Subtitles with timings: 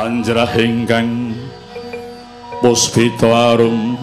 [0.00, 1.36] panjrah ingkang
[2.64, 4.00] puspita arum.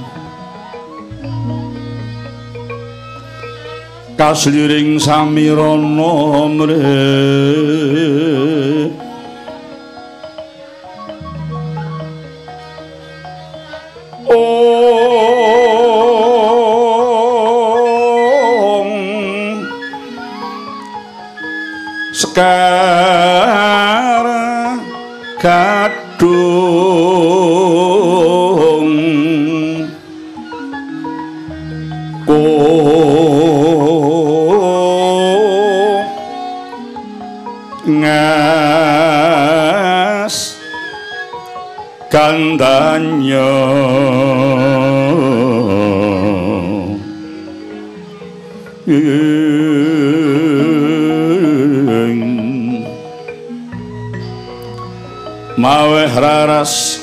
[4.14, 6.14] Kasliring samirana
[6.54, 6.78] mrih
[42.38, 43.50] kandanya
[55.58, 57.02] maweh raras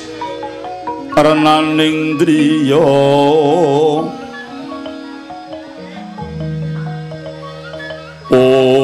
[1.19, 2.79] renaning driya
[8.30, 8.84] Om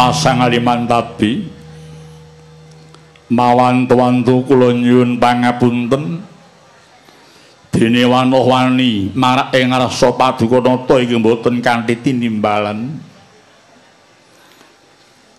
[0.00, 1.32] nuwun amit pasang alimantabi
[3.28, 6.24] mawantu-wantu kula nyuwun pangapunten.
[7.70, 12.98] Dene wanuh-wani marak ing rasa paduka nata iki mboten kanthi tinimbalan.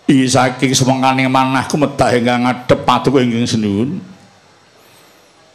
[0.08, 4.00] Iki saking semengkaning manah kumedhah ingkang ngadhep paduka ingkang senuwun.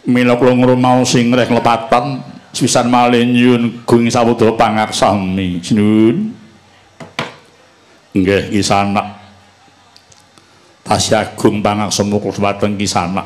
[0.06, 2.22] Mila kula ngrumaos sing reh lepatan
[2.54, 6.38] sisan malih nyuwun gung sawuda pangarsami senuwun
[8.22, 9.17] nggih kisana
[10.88, 13.23] tasih agung pangaksemu dhumateng kisana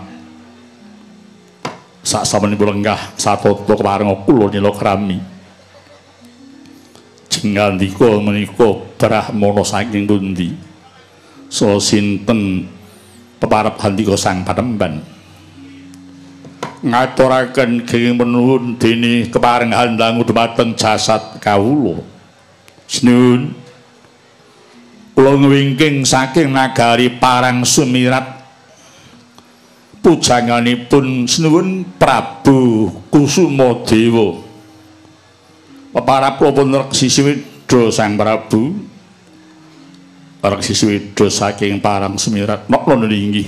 [2.01, 5.21] sak sampun lenggah satata kepareng kula nila krami.
[7.31, 10.51] Jengandika menika brahmana saking pundi?
[11.47, 12.67] So sinten
[13.37, 15.21] peparep handika sang panemban
[16.81, 22.01] ngaturaken kenging menuhun dene kepareng handangu dhumateng jasad kawula.
[22.89, 23.53] Snun
[25.11, 28.41] kula ngwingking saking nagari Parang Sumirat.
[30.01, 34.33] Pujanganipun sinuwun Prabu Kusuma Dewa
[35.91, 38.73] peparap pun reksi swida Sang Prabu.
[40.41, 42.65] Reksi swida saking Parang Sumirat.
[42.65, 43.45] Nokno ninggi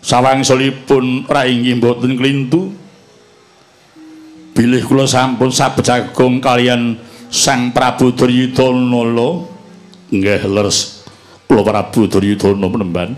[0.00, 2.72] sawangsulipun ra inggih mboten klintu.
[4.56, 6.98] Bilih kula sampun sabejagong kalian
[7.30, 9.46] Sang Prabu Duryudana
[10.10, 11.06] nggih leres
[11.46, 13.10] kula Prabu Duryudana penemban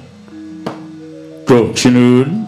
[1.42, 2.46] Duh sinun.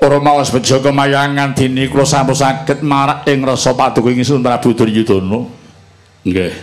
[0.00, 5.44] Ora mawas bejo kemayangan dini kula sampun saged marak ing rasa paduka ingsun Prabu Duryudana.
[6.24, 6.54] Nggih.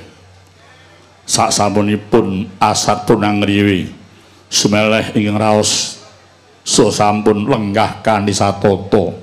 [1.29, 3.39] Sak sampunipun asat punang
[4.51, 6.03] sumeleh ingkang raos
[6.67, 9.15] so sampun lenggah kanthi satata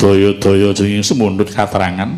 [0.00, 2.16] daya-daya jeneng semundut katerangan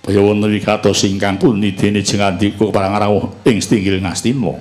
[0.00, 4.56] kaya wonten wikados ingkang pundi dene jengandika parang rawuh ing stinggil Ngastina.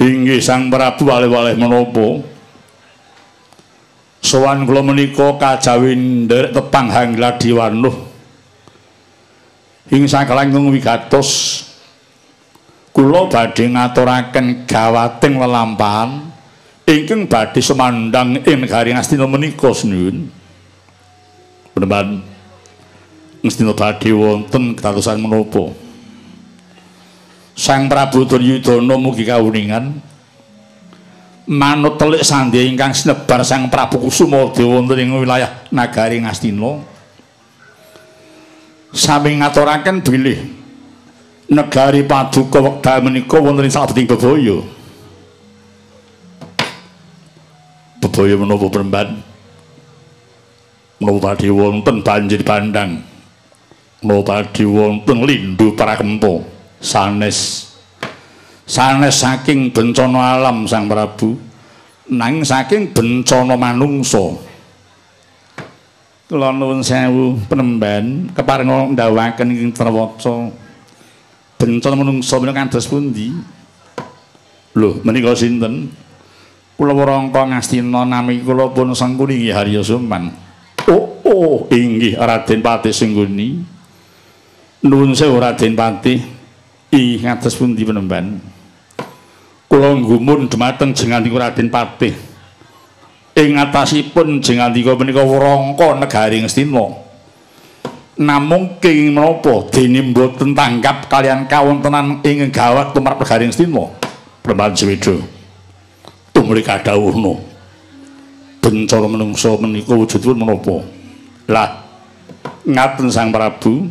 [0.00, 2.22] Inggih Sang Prabu walih-walih menapa
[4.22, 7.96] sowan kula menika kajawin nderek tepang Hangladi Wanuh
[9.90, 11.64] ing sakelangkung wigatos
[12.94, 16.30] kula badhe ngaturaken gawating lelampahan
[16.86, 20.30] ingkang badhe semandang ing negari Ngastina menika senuwun.
[21.70, 22.29] Penemban
[23.40, 25.72] Ngastina badhe wonten ketatusan menapa?
[27.56, 29.96] Sang Prabu Duryudana mugi kawuningan
[31.50, 36.84] manut telik sandya ingkang sinebar Sang Prabu Kusuma Dewa wonten ing wilayah nagari Ngastina.
[38.92, 40.38] Sami ngaturaken bilih
[41.48, 44.60] negari Paduka wekdal menika wonten ing sabeting bebaya.
[48.04, 49.08] Bebaya menapa peremban?
[51.00, 53.09] Menapa badhe wonten banjir bandang?
[54.00, 56.40] Badhe wonten lindu prakempa?
[56.80, 57.68] Sanes
[58.64, 61.36] sanes saking bencana alam Sang Prabu
[62.08, 64.40] nanging saking bencana manungsa.
[66.30, 70.48] Kula nuwun sewu penemban keparenga ndawaken ing trewaca.
[71.60, 73.36] Bencana menungsa menika kados pundi?
[74.78, 75.92] Lho, menika sinten?
[76.78, 80.32] Kula Warangka Ngastina nami kula pun Sangkuni nggih Harya Suman.
[80.88, 83.79] Oh, oh, inggih Raden Patih Singguni.
[84.80, 86.24] Nuwun sewu Raden Patih.
[86.90, 88.40] Ih, ngados pundi penemban?
[89.70, 92.16] Kula nggumun dumateng jenengipun Raden Patih.
[93.36, 96.86] Ing atasipun jenengipun menika Warangka Negari Ngastina.
[98.20, 103.84] Namung kenging menapa dene mboten tanggap kalian kawontenan ing gawat tumrap Negari Ngastina.
[104.40, 105.40] Perempuan Sewedo.
[106.40, 107.36] tumuli kadhawuhna
[108.64, 110.76] bencana menungsa menika wujudipun menapa
[111.44, 111.84] lah
[112.64, 113.86] ngaten Sang Prabu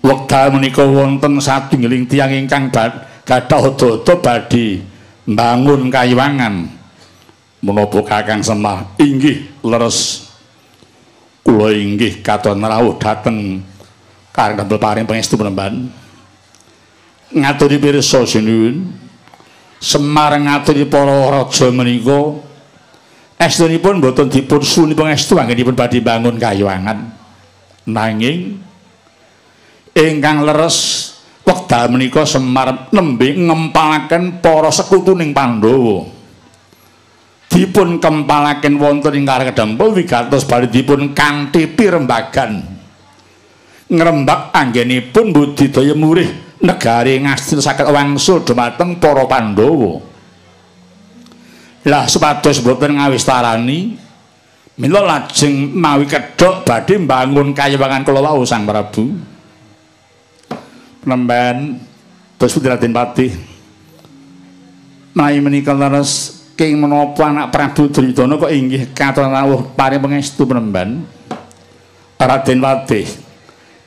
[0.00, 4.80] wekdal menika wonten satunggiling tiyang ingkang gadah dada badhe
[5.28, 6.54] mbangun kayiwangan.
[7.60, 10.28] Menapa Kakang Semar inggih leres?
[11.44, 13.60] Kula inggih katon rawuh dhateng
[14.32, 15.92] kareng damel paring pangestu penemban
[17.32, 18.88] ngaturi pirsa sinuwun
[19.80, 22.48] Semar ngaturi para raja menika.
[23.40, 27.08] Estunipun boten dipun suni pangestu anggenipun badhe bangun kayuwangan
[27.88, 28.60] nanging
[29.94, 31.10] ingkang leres
[31.42, 36.06] wekdal menika Semar nembe ngempalaken para sekutuning Pandhawa
[37.50, 42.62] dipun kempalaken wonten ing Karangdempel wigatos badhe dipun kanthi pirembagan
[43.90, 46.30] ngrembak anggenipun budidaya murih
[46.62, 49.98] negari ngastil sakit wangsul dumateng para Pandhawa.
[51.88, 53.96] Lah supados boten ngawistarani
[54.78, 59.29] mila lajeng mawi kedhok badhe mbangun kayewangan kula wau Sang Prabu.
[61.00, 61.80] Penemban
[62.36, 63.32] terus Raden Patih.
[65.16, 71.04] Mai menika leres king menapa anak Prabu Duryudana kok inggih katon rawuh paring pangestu penemban.
[72.20, 73.08] Raden Patih.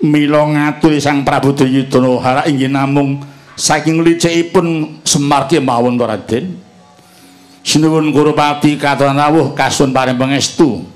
[0.04, 3.24] mila ngaturi Sang Prabu Duryudana hara inggih namung
[3.56, 6.46] saking licikipun Semar ki mawon to Raden.
[7.64, 10.93] Sinuwun Gurupati katon rawuh kasun paring pangestu.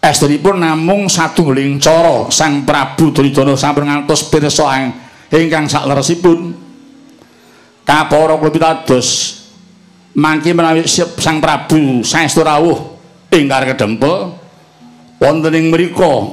[0.00, 4.88] Estunipun namung satunggaling cara Sang Prabu Duryudana sampun ngantos pirsa
[5.28, 6.56] ingkang sakleresipun.
[7.84, 9.08] Kapara kula pitados
[10.16, 12.96] mangke menawi Sang Prabu saestu rawuh
[13.28, 14.40] ing Karangdempel
[15.20, 16.32] wonten ing mriku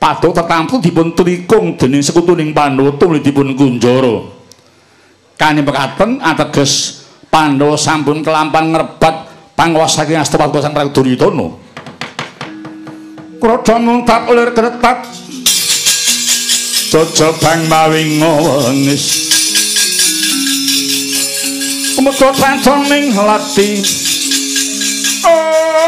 [0.00, 4.24] padha tetampu dipun trikung dening sekutuning Pandhawa tumuli dipun kunjara.
[5.36, 11.61] Kane pekaten ateges Pandhawa sampun kelampan ngrebat panguwasa saking Astapati Sang Prabu Duryudana.
[13.42, 15.02] Krodha muntak lir kretat.
[16.94, 19.04] Jojo bang mawing ngowengis.
[21.98, 23.82] Kemudhot pancong ning lati.
[25.26, 25.82] Oh.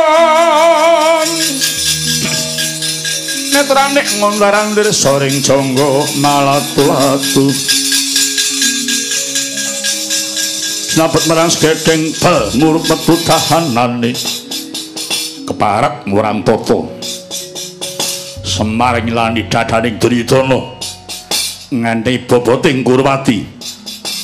[3.54, 7.46] netrane ngondarang dir soring jonggo malatu-latu
[10.94, 14.10] Snapet marang segedeng bal murup metu tahanane
[15.46, 16.90] keparak muram toto
[18.54, 20.78] Semar ngilani dadaning Duryudana.
[21.74, 23.42] Nganti boboting Kurwati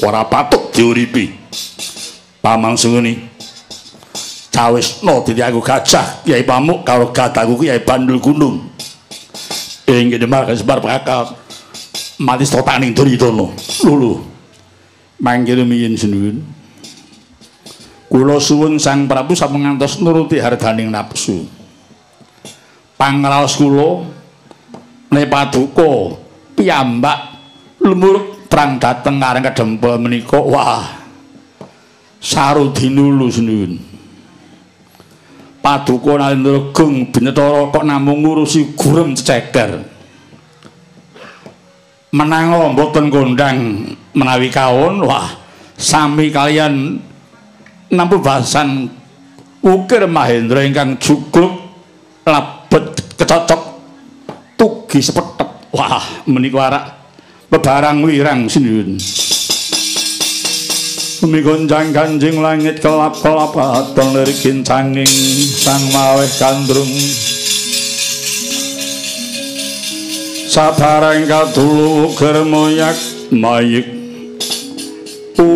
[0.06, 1.34] ora patut diuripi.
[2.38, 3.26] Pamang sunguni
[4.54, 8.70] Cawisno dadi aku gajah Kyai Pamuk karo gadaku Kyai Bandul Gunung.
[9.90, 11.34] Ing Demak sebar prakal
[12.22, 13.50] mati stotaning Duryudana.
[13.82, 14.30] Lulu
[15.18, 16.40] mangkir miyin sinuwun
[18.06, 21.44] kula suwun Sang Prabu sampun ngantos nuruti hardaning nafsu
[22.96, 24.19] pangraos kula
[25.10, 26.16] ne paduka
[26.54, 27.18] piyambak
[27.82, 30.86] lemur perang dateng kareng kedempel menika wah
[32.20, 33.90] sarudinulu sinuwun
[35.60, 39.84] paduka Narendra Gung Binetara kok namung ngurusi gurem ceceker.
[42.10, 43.86] Menango mboten kondang
[44.18, 45.30] menawi kaon, wah
[45.78, 46.98] sami kalian
[47.86, 48.90] nampu bahasan
[49.62, 51.54] ukir Mahendra ingkang jugluk
[52.26, 53.59] labet kecocok
[54.90, 55.70] tugi sepetep.
[55.70, 56.98] Wah menika arak
[57.46, 58.98] bebarang wirang sinuwun.
[61.22, 65.06] Bumi gonjang kanjing langit kelap kelap atol lirikin canging
[65.46, 66.90] sang maweh kandrung
[70.50, 72.98] Sabarang katulu germoyak
[73.30, 73.86] mayik.
[75.38, 75.54] Um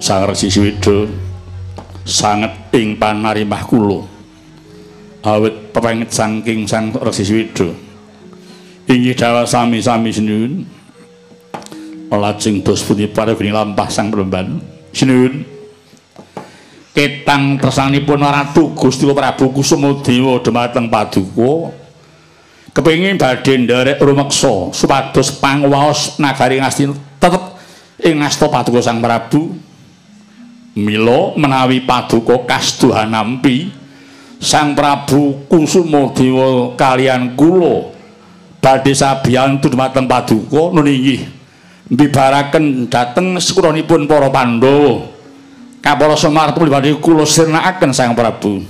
[0.00, 1.04] Sang Resi Swido
[2.08, 4.21] sanget ing panarimah kula
[5.22, 7.70] awit pepengit saking Sang Resi Swido.
[8.90, 10.66] Inggih dawa sami-sami sinuwun
[12.12, 12.84] lajeng dos
[13.16, 14.60] para geni lampah sang peremban
[14.92, 15.48] sinuwun
[16.92, 21.72] ketang tresanipun Ratu Gusti Prabu Kusumadewa dhumateng paduka.
[22.72, 27.44] Kepengin badhe nderek rumeksa supados pangwaos nagari Ngastina tetep
[28.00, 29.56] ing ngasta paduka Sang Prabu.
[30.72, 33.81] Mila menawi paduka kastuhan nampi
[34.42, 37.94] Sang Prabu Kusumadewa kalian kula
[38.58, 41.30] badhe sabiyantu dhumateng paduka nuninggih
[41.86, 45.06] mbibaraken dhateng sekuranipun para Pandhawa
[45.78, 48.62] Kapala Semar pribadi kula sirnakaken Sang Prabu.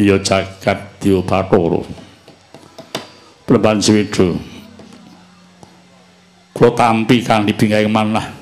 [0.00, 1.80] Iya jagat Dewa Bathara.
[3.44, 4.32] Plemban Swida.
[6.56, 8.32] Kula tampi kang dibingaing manah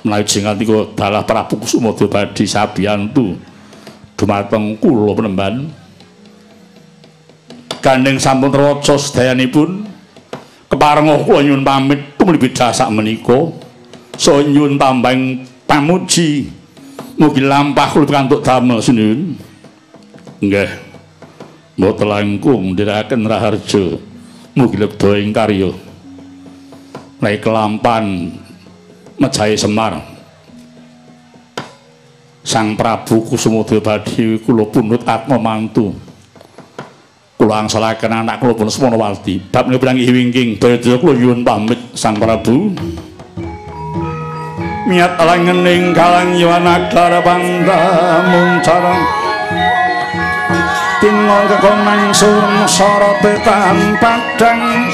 [0.00, 3.36] menawi jenengan tika dalah Prabu Kusuma Dewadi sabiyantu
[4.20, 5.72] dumateng kula penemban.
[7.80, 9.88] Gandeng sampun raja sedayanipun
[10.68, 13.48] keparenga kula nyuwun pamit tumrap sak menika.
[14.20, 16.52] So nyuwun tambahing pamuji.
[17.16, 19.40] Mugi lampah kula pikantuk damel sinuwun.
[20.44, 20.70] Nggih.
[21.80, 23.96] Mboten langkung ndherekaken raharja.
[24.52, 25.72] Mugi lebda ing karya.
[27.24, 28.36] Naik kelampan
[29.16, 30.09] mejahe semar
[32.50, 35.94] Sang Prabu Kusumodya Badhi kula punut atma mantu.
[37.38, 42.18] Kula angsalaken anak kula pun semana waldi bab menika wingking daya kula nyuwun pamit Sang
[42.18, 42.74] Prabu.
[44.90, 47.78] Miat alangening kalang yuwanagara panda
[48.34, 48.98] muncarang
[50.98, 54.90] tinggal kekonang sun sorote padang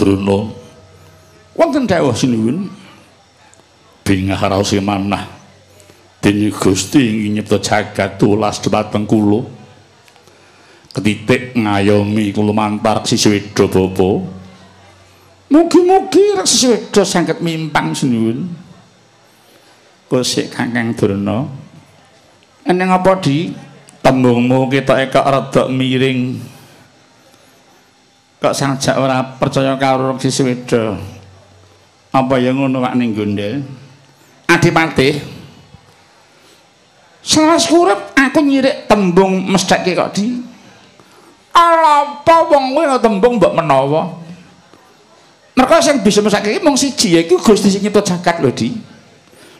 [0.00, 0.48] Druna.
[1.52, 2.72] Wonten dawuh sinuwun
[4.00, 5.28] bingah raos manah
[6.24, 9.44] dene Gusti ing nyipta jagat tulas dhumateng kula.
[10.96, 14.08] Ketitik ngayomi kula mantar sisweda bapa.
[15.52, 18.48] Mugi-mugi rek sisweda saged mimpang sinuwun.
[20.08, 21.44] Bosik Kakang Druna.
[22.64, 23.52] Eneng apa di
[24.00, 26.40] tembungmu ketoke kok rada miring
[28.40, 30.96] kok sajak ora percaya karo Resi Sweda.
[32.10, 33.62] Apa ya ngono wak ning gondel?
[34.48, 35.38] Adipati.
[37.20, 40.40] Salah urip aku nyirik tembung mestheke kok di.
[41.52, 44.02] Ala apa wong kuwi tembung mbok menawa?
[45.52, 48.72] Mergo sing bisa iki mung siji yaiku Gusti sing nyipta jagat lho di.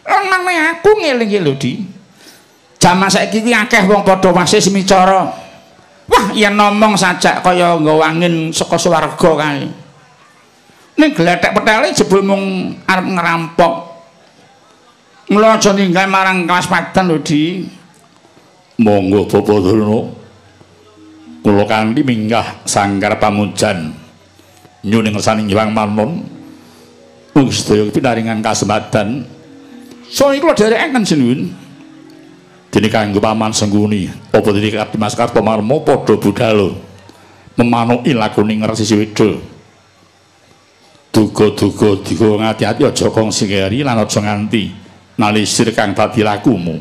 [0.09, 0.33] Lan
[0.73, 1.85] aku ngelingi lho di.
[2.81, 5.50] Jaman saiki iki akeh wong padha wasih semicara.
[6.11, 9.63] Wah, yen ngomong sajak kaya nggawa angin saka swarga kae.
[10.99, 13.73] Ning gletek petele jebul mung arep ngerampok.
[15.31, 17.63] Mula aja ninggal marang kelas padan lho, Di.
[18.83, 20.11] Monggo Bapak Durna.
[21.39, 23.95] Kula kanthi minggah sanggar pamujan.
[24.83, 26.27] Nyuning ngersani nyuwang manon.
[27.31, 29.23] Mugi sedaya pinaringan kasempatan.
[30.11, 30.59] So iku lho
[31.07, 31.70] sinuwun.
[32.71, 36.71] Dene kanggo paman sengguni apa dene Mas Kartomarmo padha budhal
[37.59, 39.35] memanuki lakuning Resi Sweda
[41.11, 44.71] duga-duga digo ngati-ati aja kongsi keri lan aja nganti
[45.19, 46.79] nalisir kang dadi lakumu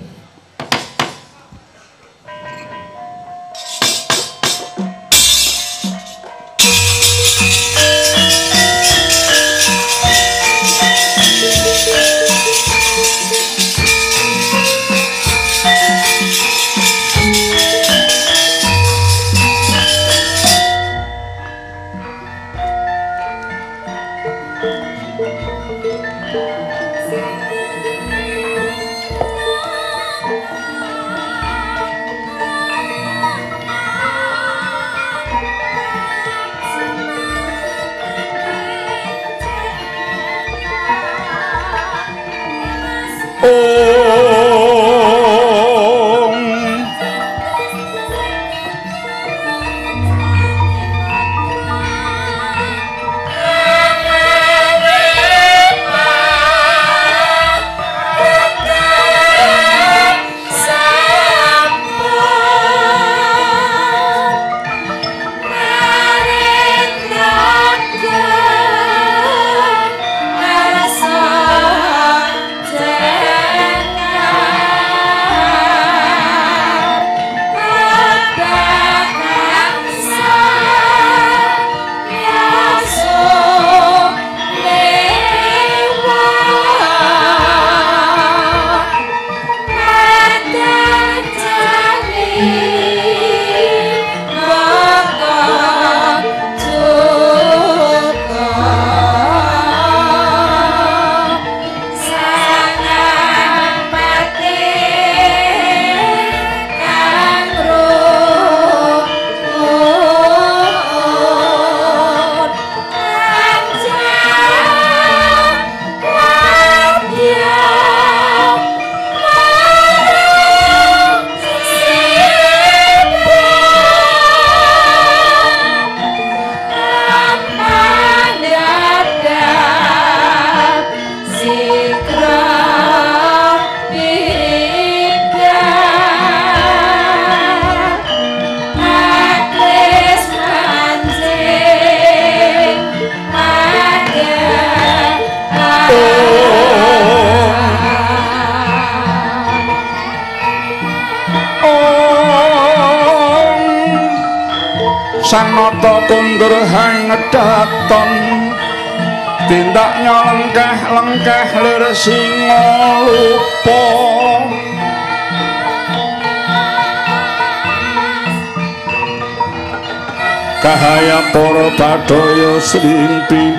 [170.71, 173.59] kahaya para badaya srimpi.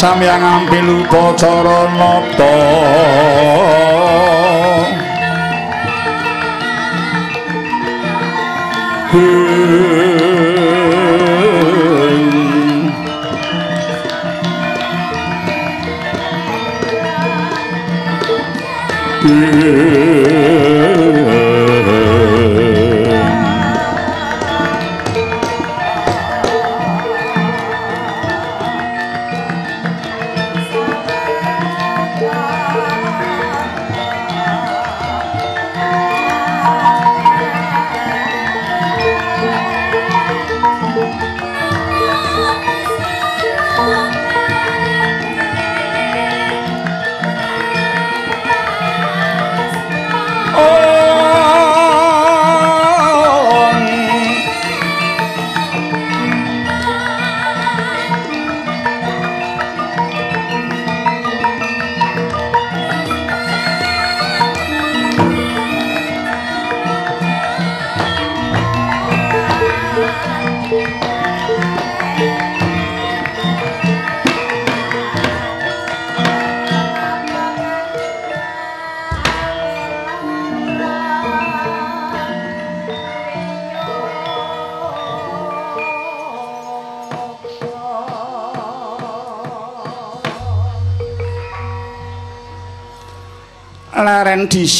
[0.00, 2.56] Samyang ambil upacara nata
[9.12, 9.39] Who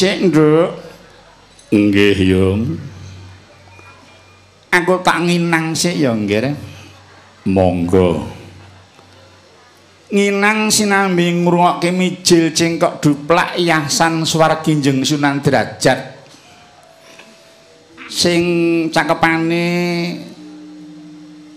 [0.01, 0.71] dhisik, Nduk.
[1.77, 2.63] Nggih, Yung.
[4.73, 6.57] Aku tak nginang sik ya, nggih.
[7.53, 8.25] Monggo.
[10.09, 16.17] Nginang sinambi ngrungokke mijil cengkok duplak yasan swarginjeng Sunan Derajat.
[18.11, 18.43] Sing
[18.91, 19.69] cakepane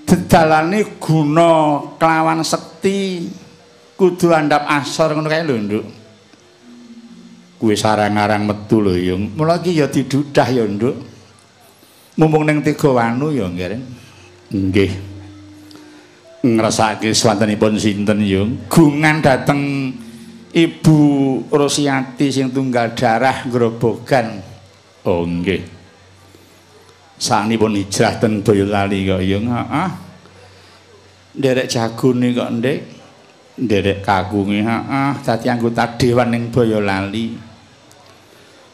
[0.05, 3.25] dedalane guna kelawan sekti
[3.97, 6.02] kudu andhap asor ngono kae lho, Nduk.
[7.63, 10.99] Kuwi sarang-arang metu lho yung mula iki ya didudah ya nduk.
[12.19, 13.79] Mumpung ning tiga wanu ya nggih.
[14.51, 14.91] Nggih.
[16.43, 19.95] Ngrasake swantenipun sinten yung gungan dateng
[20.51, 20.99] ibu
[21.47, 24.43] Rosiati sing tunggal darah grobogan
[25.07, 25.63] oh nggih.
[27.15, 29.89] Sanipun hijrah ten Boyolali kok yung heeh.
[31.39, 32.79] Nderek jagone kok ndek.
[33.55, 35.11] Nderek kagunge heeh.
[35.23, 37.42] Dadi anggota dewan ning Boyolali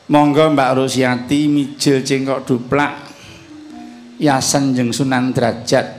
[0.10, 3.14] Monggo Mbak Rusiati mijil cengkok duplak
[4.18, 5.99] Yasen jeng Sunan Derajat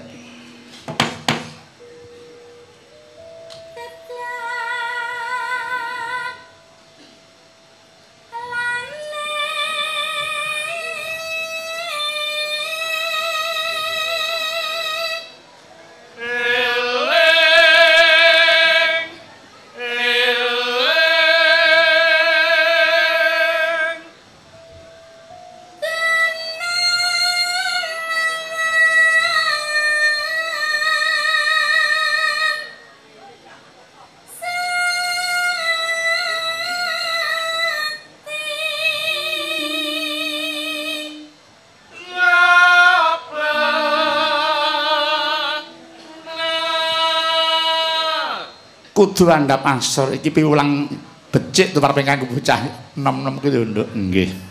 [49.00, 50.12] kudu andhap asor.
[50.20, 50.84] Iki piwulang
[51.32, 52.92] becik tuwar ping bocah.
[53.00, 54.49] Nom-nom kuwi nduk nggih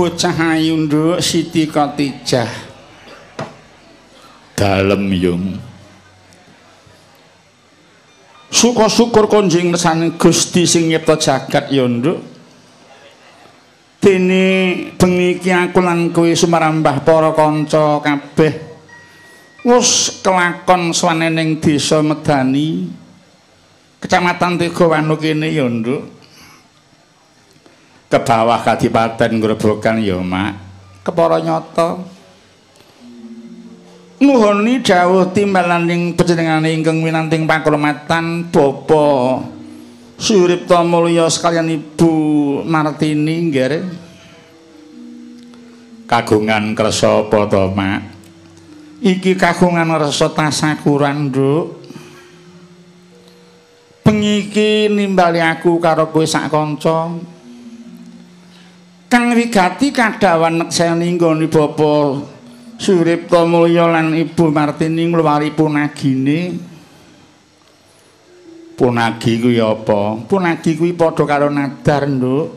[0.00, 2.69] bocah ayu nduk Siti Khadijah
[4.60, 5.44] dalem yung
[8.50, 12.18] Syukur-syukur konjing ngersane Gusti sing nyipta jagat ya nduk.
[14.02, 14.44] Dene
[14.98, 18.52] bengi iki aku lan kowe sumarambah para kanca kabeh
[19.62, 22.88] wis kelakon swane ning desa Medani
[24.00, 26.02] Kecamatan Tegawanu kene ya nduk.
[28.10, 30.58] Ke bawah kadipaten grobogan ya mak.
[31.06, 32.19] Kepara nyata
[34.20, 39.40] nuhuni dawuh timbalaning panjenengane ingkang winanting pakromatan bapa
[40.20, 42.12] Suripta Mulya sekalian Ibu
[42.68, 43.88] Martini nggih.
[46.04, 48.04] Kagungan kersa apa to mak.
[49.00, 51.80] Iki kagungan rasa tasakuran nduk.
[54.04, 57.16] Bengi iki nimbali aku karo kowe sak kanca.
[59.08, 62.20] Kang wigati kadawan nekseni nggone bapa
[62.80, 66.56] Suripta Mulya lan Ibu Martini ngluwari punagine.
[68.72, 70.16] Punagi kuwi apa?
[70.24, 72.56] Punagi kuwi padha karo nadar nduk.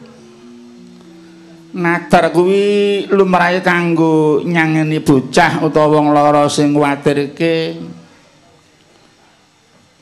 [1.76, 7.84] Nadar kuwi lumrahe kanggo nyangeni bocah utawa wong lara sing kuwatirke.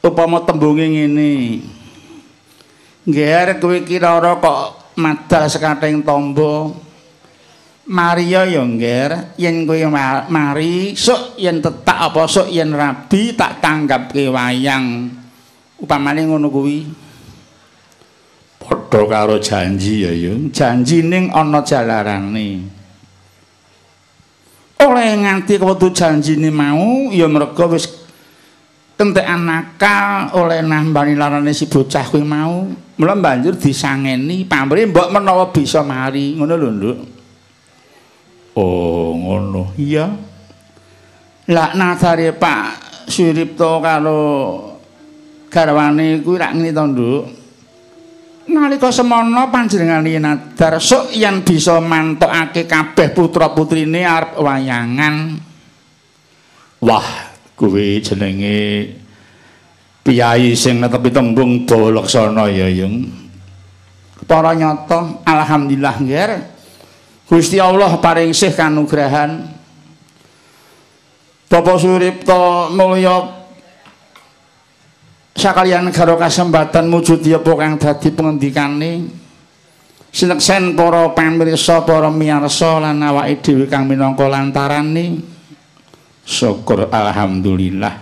[0.05, 1.33] Upama tembunge ngene.
[3.09, 6.77] Nggih kowe kira kok madal sekating tombo
[7.89, 9.81] Maria ya ngger yen kowe
[10.29, 15.09] mari sok yen tetak apa sok yen rabi tak tanggapke wayang.
[15.81, 16.85] Upamane ngono kuwi.
[18.61, 22.69] Padha karo janji ya yung janji ning ana jalarane.
[24.85, 27.89] Oleh nganti wektu janjine mau ya mergo wis
[28.93, 32.69] kentekan nakal oleh nambani larane si bocah kuwi mau.
[33.01, 36.37] Mula banjur disangeni pamrih mbok menawa bisa mari.
[36.37, 36.97] Ngono lho nduk
[38.55, 39.71] oh ngono.
[39.79, 40.07] Iya.
[41.51, 42.65] Lak nasare Pak
[43.11, 44.19] Suripto karo
[45.51, 47.23] garwane kuwi rak ngene to nduk?
[48.51, 55.15] Nalika semono panjenengane nadar sok yen bisa mantokake kabeh putra-putrine arep wayangan.
[56.81, 57.07] Wah
[57.53, 58.57] kuwi jenenge
[60.01, 63.05] piyai sing netepi tembung dawa laksana ya yung.
[64.25, 66.60] Para nyata alhamdulillah nggih
[67.31, 69.47] Gusti Allah paring sih kanugrahan
[71.47, 73.47] Bapak Suripto mulya
[75.31, 79.07] sakalian karo kesempatan mujudi apa kang dadi pengendikane
[80.11, 85.23] sineksen para pamirsa para miyarsa lan awake dhewe kang minangka lantarane
[86.27, 87.95] syukur alhamdulillah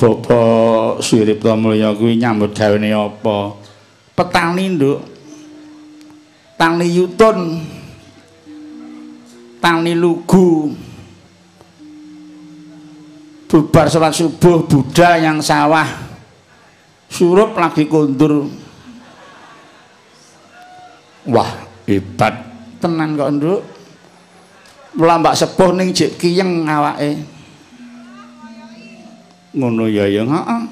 [0.00, 3.52] Bapak Suripto Mulya kuwi nyambut gawene apa?
[4.16, 5.19] Petani, Nduk.
[6.60, 7.64] Tani yutun.
[9.64, 10.76] Tani lugu.
[13.48, 15.88] Bubar salat subuh Buddha yang sawah.
[17.08, 18.46] Surup lagi kundur.
[21.24, 21.50] Wah,
[21.88, 22.36] hebat
[22.78, 23.60] tenan kok, Nduk.
[24.94, 27.22] mlambak sepuh ning jek kiyeng awake
[29.54, 30.62] ngono ya ya heeh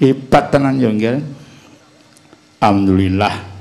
[0.00, 1.20] hebat tenan ya nggih
[2.60, 3.55] alhamdulillah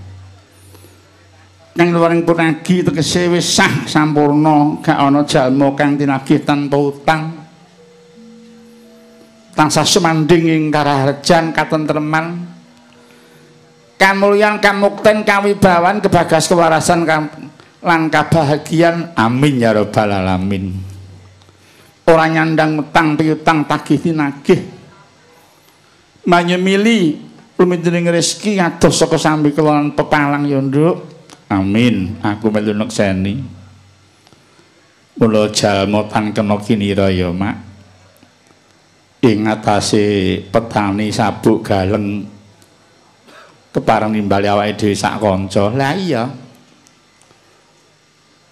[1.75, 4.79] nang luaring punagi tegese wis sah sampurna.
[4.79, 7.23] Gak ana jalma kang tinagih tanpa utang.
[9.55, 12.55] Tansah sumanding ing karaharjan katentreman.
[13.95, 17.07] Kamulyan kamukten kawibawan kebagas kewarasan
[17.79, 20.75] lan kabahagiaan amin ya rabbal alamin.
[22.07, 24.61] Ora nyandang metang piutang tagih tinagih.
[26.27, 27.19] Manyemili
[27.55, 31.14] rumidining rezeki ngados saka sambi kelon pepalang ya nduk
[31.49, 32.17] amin.
[32.21, 33.41] Aku melu nekseni
[35.15, 37.55] mula jalma tan kena kinira ya mak.
[39.25, 42.29] Ing atase petani sabuk galeng
[43.73, 45.73] kepareng nimbali awake dhewe sak kanca.
[45.73, 46.23] Lah iya.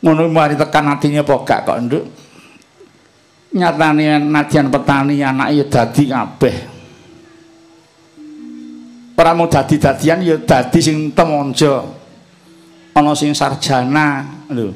[0.03, 2.05] Ngono mari tekan atine apa gak kok nduk?
[3.53, 6.57] Nyatane nadyan petani anak ya dadi kabeh.
[9.13, 12.02] Ora mau dadi-dadian ya dadi sing temonjo
[12.93, 14.73] ana sing sarjana lho.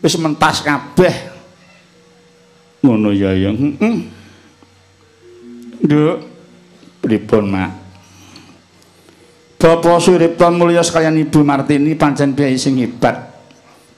[0.00, 1.14] Wis mentas kabeh.
[2.82, 3.50] Ngono ya ya.
[5.82, 6.16] Nduk.
[7.06, 7.70] Pripun mak?
[9.62, 13.30] Bapak Suripta Mulya sekalian Ibu Martini pancen piyai sing hebat.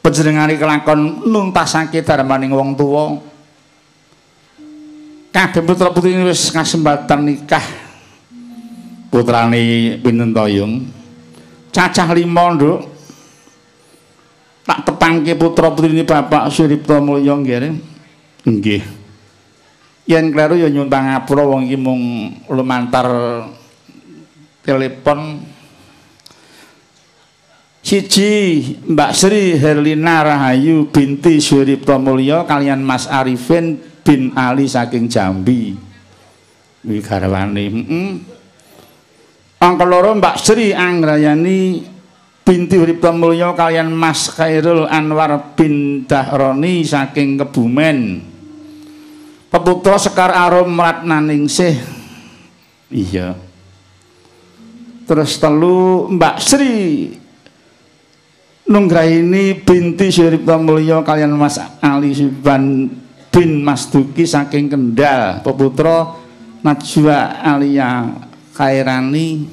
[0.05, 3.17] Panjenengane kelakon nuntasake darmaning wong tuwa.
[5.33, 7.65] Kabeh putra putri wis kasempatan nikah.
[9.09, 10.85] Putrane pinten toyong
[11.73, 12.98] cacah lima nduk
[14.69, 17.73] tak tepangke putra putri ini bapak Suripto Mulyo nggih
[18.45, 18.83] nggih
[20.05, 23.09] yen kleru ya nyuwun pangapura wong iki mung lumantar
[24.61, 25.41] telepon
[27.81, 28.33] siji
[28.85, 35.77] Mbak Sri Herlina Rahayu binti Suripto Mulyo kalian Mas Arifin bin Ali saking Jambi.
[36.85, 37.65] Kuwi garwane.
[37.69, 38.09] Heeh.
[39.61, 41.85] Angka loro Mbak Sri Anggrayani
[42.49, 48.25] binti Uripta Mulya kalian Mas Khairul Anwar bin Dahroni saking Kebumen.
[49.53, 51.77] Peputra Sekar Arum Ratnaningsih.
[52.89, 53.37] Iya.
[55.05, 56.77] Terus telu Mbak Sri
[58.65, 62.89] Nunggraini binti Suripta Mulya kalian Mas Ali Subhan
[63.29, 66.17] bin Mas Duki saking Kendal peputra
[66.65, 68.09] Najwa Alia
[68.57, 69.49] Khairani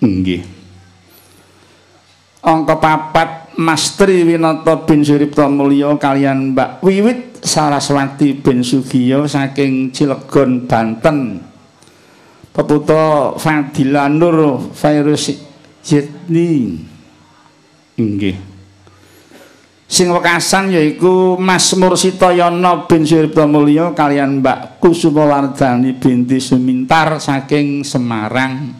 [0.00, 0.59] nggih
[2.40, 9.92] angka papat Mas Tri Winata bin Suripta Mulya kalian Mbak Wiwit Saraswati bin Sugiyo saking
[9.92, 11.40] Cilegon Banten.
[12.50, 15.38] Peputra Fadila Nur Virus
[15.80, 16.76] Jitni
[18.00, 18.36] nggih
[19.90, 28.72] sing wekasan yaiku Mas Mursitoyono bin Suripto Mulyo kalian Mbak Kusumawardhani binti Sumintar saking Semarang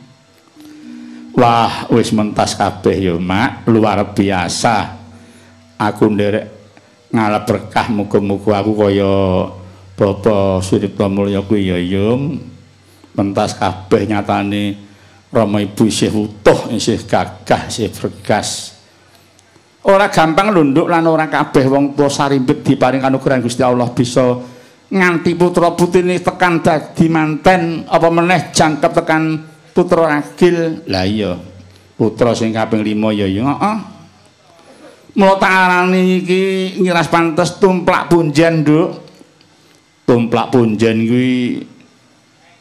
[1.41, 3.65] wah wis mentas kabeh ya mak.
[3.73, 5.01] Luar biasa.
[5.81, 6.45] Aku nderek
[7.09, 9.17] ngalap berkah muga-muga aku kaya
[9.97, 12.37] Bapak Suripto Mulyo kuwi ya yung
[13.17, 14.77] mentas kabeh nyatane
[15.33, 18.77] Rama Ibu isih utuh isih gagah isih bergas.
[19.89, 23.89] Ora gampang lunduk lan ora kabeh wong tuwa sarimbit diparing kanugrahan Gusti Allah.
[23.89, 24.37] Bisa
[24.93, 31.39] nganti putra putine tekan dadi manten apa meneh jangkep tekan putra ragil lah iya
[31.95, 33.79] putra sing kaping 5 ya ya heeh
[35.19, 36.43] mula tak arani iki
[36.81, 38.89] ngiras pantes tumplak punjen nduk
[40.07, 41.63] tumplak punjen kuwi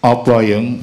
[0.06, 0.78] apa yang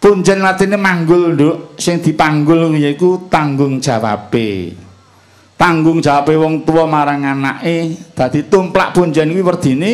[0.00, 4.74] punjen latine manggul nduk sing dipanggul yaiku tanggung jawabe.
[5.60, 7.92] Tanggung jawabe wong tua marang anake.
[8.16, 9.92] Dadi tumplak punjen kuwi werdine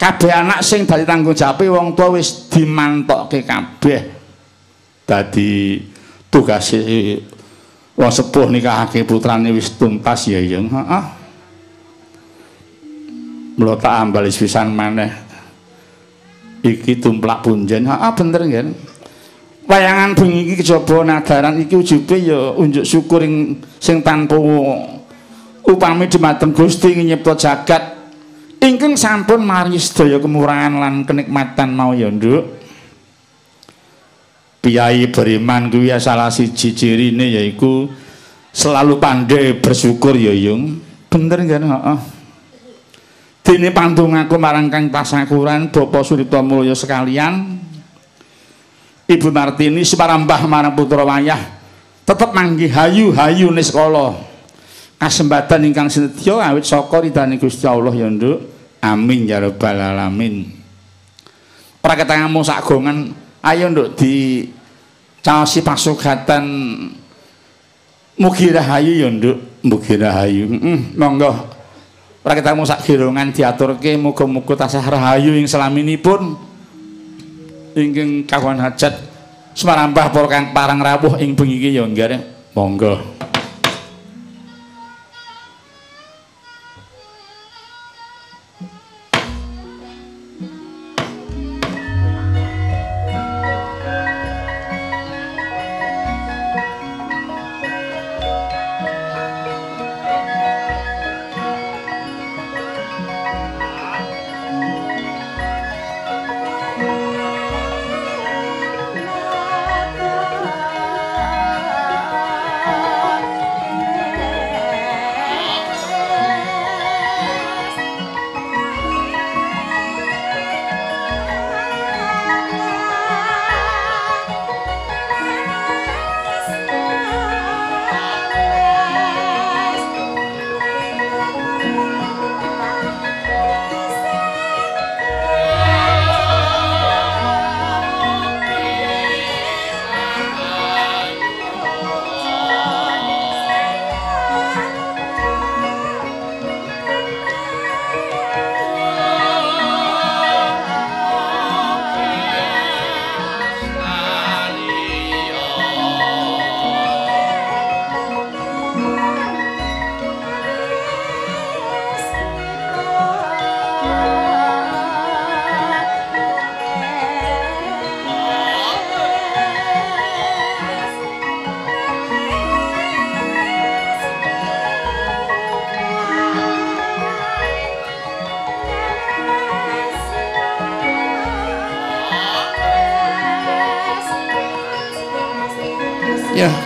[0.00, 4.00] kabeh anak sing dadi tanggung jawabe wong tua wis dimantokke kabeh.
[5.04, 5.76] Dadi
[6.32, 6.72] tugas
[7.92, 10.64] wong sepuh nikahake putrane wis tuntas ya ya.
[10.64, 11.04] Heeh.
[13.60, 15.12] Mula tak ambal pisan maneh.
[16.64, 17.84] Iki tumplak punjen.
[17.84, 18.88] Heeh bener nggih
[19.70, 23.22] wayangan bengi iki kejaba nadaran iki ujube ya unjuk syukur
[23.78, 24.34] sing tanpa
[25.62, 27.99] upami dumateng Gusti nyipta jagat
[28.60, 32.60] ingkang sampun maringi sedaya kemurahan lan kenikmatan mau ya nduk.
[34.60, 37.88] Piyai beriman kuwi salah siji cirine yaiku
[38.52, 40.78] selalu pandai bersyukur ya yung.
[41.08, 42.20] Bener nggih heeh
[43.50, 47.58] dene pantungaku marang kang tasakuran Bapak Suripto Mulya sekalian.
[49.10, 51.58] Ibu Martini semarambah marang putra wayah
[52.06, 54.29] tetep manggi hayu-hayu ning sekolah.
[55.00, 58.38] Kasembatan ingkang sinetya awit saka ridane Gusti Allah ya Nduk.
[58.84, 60.44] Amin ya rabbal alamin.
[61.80, 63.08] Praketangamu sak gongan
[63.40, 64.44] ayo Nduk di
[65.24, 66.44] caosi pasugatan
[68.20, 70.44] Mugi rahayu ya Nduk, mugi rahayu.
[71.00, 71.32] Monggo.
[72.20, 76.50] Praketangamu sak girongan diaturke muga-muga tasah rahayu ing selaminipun.
[77.74, 78.98] ingkang kawan hajat
[79.54, 82.18] semarambah para kang parang rawuh ing bengi iki ya nggih
[82.54, 83.19] monggo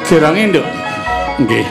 [0.05, 0.67] Ya, gerange, Nduk.
[1.41, 1.65] Nggih.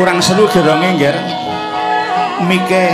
[0.00, 1.16] Kurang seru gerange, Ngger.
[2.48, 2.84] Mike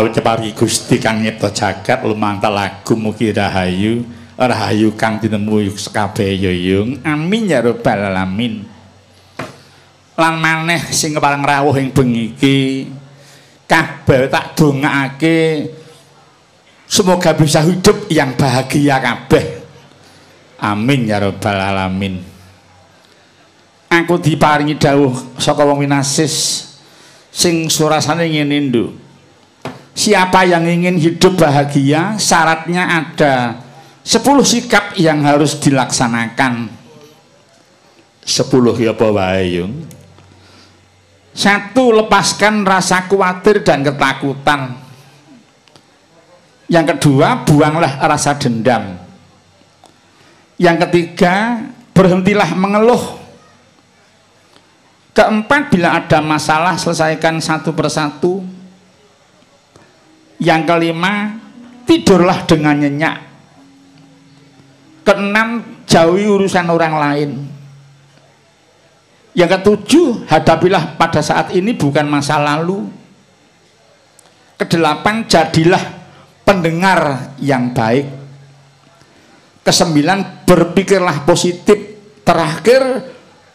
[0.00, 4.00] awit cepari Gusti kang nyipta jagat lumantar lagu mugi rahayu
[4.32, 8.64] rahayu kang tinemu sekabeh yoyung amin ya rabbal alamin.
[10.16, 12.88] Lan maneh sing kepareng rawuh ing bengi iki
[13.68, 15.68] kabeh tak dongakake
[16.88, 19.60] semoga bisa hidup yang bahagia kabeh.
[20.64, 22.24] Amin ya rabbal alamin.
[23.92, 26.64] Aku diparingi dawuh saka wong winasis
[27.28, 29.09] sing surasane ngene nduk
[30.00, 33.60] siapa yang ingin hidup bahagia syaratnya ada
[34.00, 36.72] 10 sikap yang harus dilaksanakan.
[38.24, 39.68] 10 ya apa wae
[41.30, 44.74] satu lepaskan rasa khawatir dan ketakutan.
[46.66, 48.98] Yang kedua buanglah rasa dendam.
[50.58, 53.18] Yang ketiga berhentilah mengeluh.
[55.14, 58.46] Keempat bila ada masalah selesaikan satu persatu
[60.40, 61.36] yang kelima,
[61.84, 63.16] tidurlah dengan nyenyak.
[65.04, 65.48] Keenam,
[65.84, 67.30] jauhi urusan orang lain.
[69.36, 72.88] Yang ketujuh, hadapilah pada saat ini bukan masa lalu.
[74.56, 75.80] Kedelapan, jadilah
[76.42, 78.08] pendengar yang baik.
[79.60, 81.78] Kesembilan, berpikirlah positif.
[82.24, 82.80] Terakhir,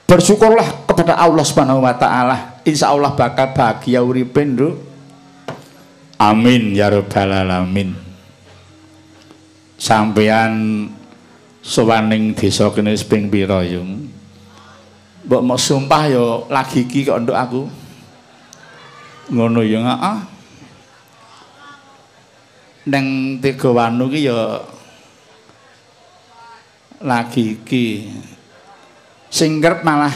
[0.05, 2.61] bersyukurlah kepada Allah Subhanahu wa taala.
[2.65, 4.57] Insya Allah bakal bahagia uripen,
[6.15, 7.91] Amin ya rabbal alamin.
[9.75, 10.87] Sampeyan
[11.59, 14.07] sowaning desa kene ping pira yung?
[15.27, 17.67] Mbok mau sumpah yo lagi iki kok nduk aku.
[19.35, 20.17] Ngono ya heeh.
[22.85, 24.39] Neng Tegawanu ki yo
[27.03, 28.07] lagi iki.
[29.27, 30.15] Sing malah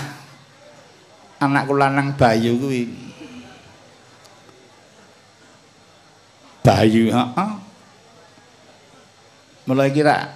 [1.44, 3.09] anakku lanang Bayu kuwi.
[6.70, 7.52] Bayu heeh
[9.66, 10.30] mulai kira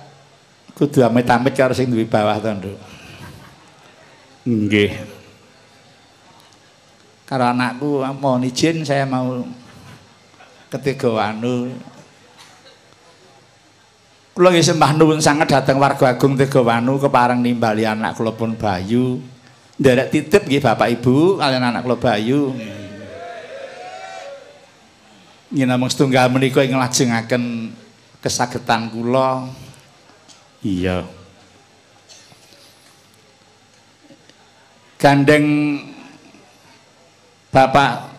[0.73, 2.77] kudu amit-amit karo sing duwe bawah to nduk.
[4.45, 4.93] Nggih.
[7.25, 9.45] Karo anakku mau izin saya mau
[10.69, 11.73] ketiga wanu
[14.33, 19.21] kula nggih sembah nuwun sanget dhateng warga agung Tegawanu kepareng nimbali anak kula pun Bayu.
[19.77, 22.53] Nderek titip nggih Bapak Ibu kalian anak kula Bayu
[25.53, 27.69] yen namung setunggal menika ing lajengaken
[28.17, 29.45] kesagetan kula.
[30.65, 31.05] Iya.
[34.97, 35.45] Gandeng
[37.53, 38.09] bapak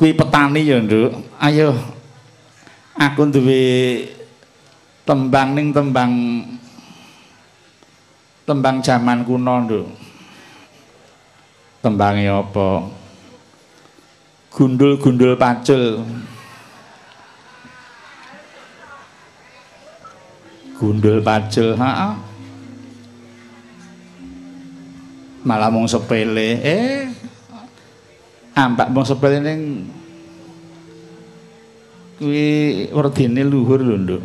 [0.00, 1.12] kuwi petani ya nduk.
[1.36, 1.76] Ayo
[2.96, 3.64] aku duwe
[5.04, 6.12] tembang ning tembang
[8.48, 9.86] tembang jaman kuno nduk.
[11.84, 12.90] Tembange apa?
[14.48, 16.02] Gundul-gundul pacul
[20.78, 22.14] gundul pacul ha?
[25.42, 26.62] Malah mung sepele.
[26.62, 27.10] Eh
[28.54, 29.60] ambak mung sepele ning
[32.18, 32.46] kuwi
[32.94, 34.24] werdine luhur lho nduk.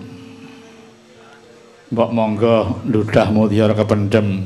[1.94, 4.42] Mbok monggo ndudah mutiara kependem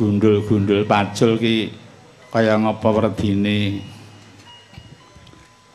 [0.00, 1.68] gundul-gundul pacul ki
[2.32, 3.84] kaya ngapa werdine?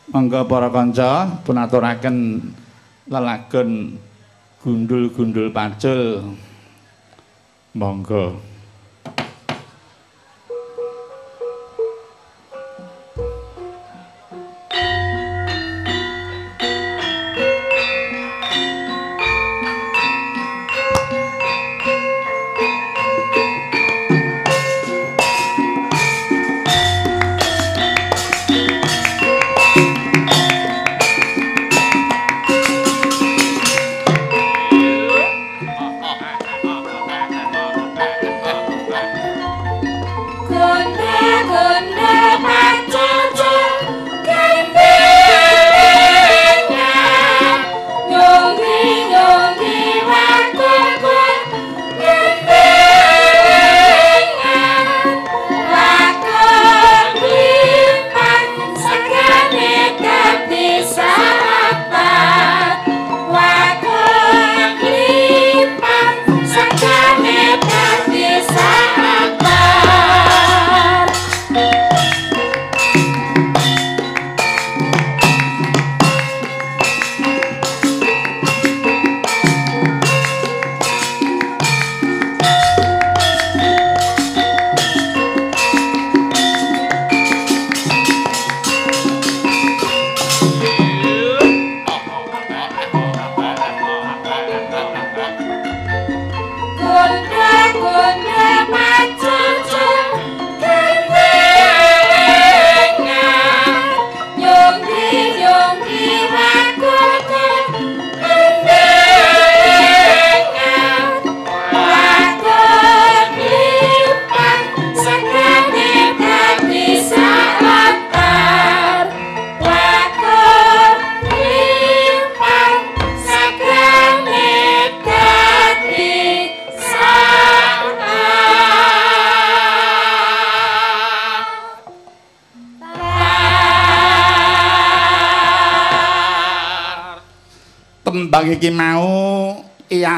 [0.10, 2.18] Monggo para kanca pun aturaken
[3.12, 4.00] lelagon
[4.64, 6.24] gundul-gundul pacul
[7.76, 8.40] monggo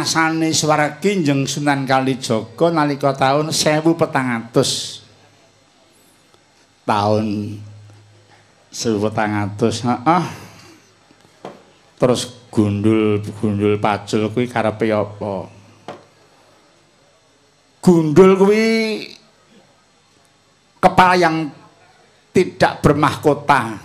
[0.06, 5.02] iyasane Swargi njeng Sunan Kalijaga nalika taun 1400
[6.86, 7.58] taun
[8.70, 10.26] 1400 heeh.
[11.98, 12.22] Terus
[12.54, 15.50] gundul gundul pacul kuwi karepe apa?
[17.82, 18.66] Gundul kuwi
[20.78, 21.50] kepala yang
[22.30, 23.82] tidak bermahkota.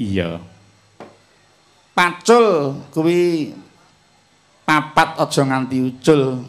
[0.00, 0.40] Iya.
[1.92, 3.52] Pacul kuwi
[4.66, 6.42] papat aja nganti ucul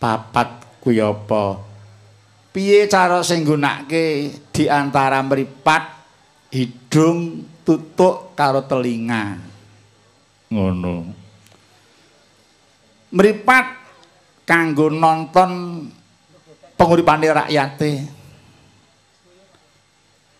[0.00, 1.60] papat kuwi apa?
[2.56, 5.92] Piye cara sing nggunakake di antara mripat
[6.48, 9.36] hidung tutuk karo telinga?
[10.48, 10.96] Ngono.
[13.12, 13.66] Mripat
[14.48, 15.50] kanggo nonton
[16.80, 17.92] penguripane rakyate.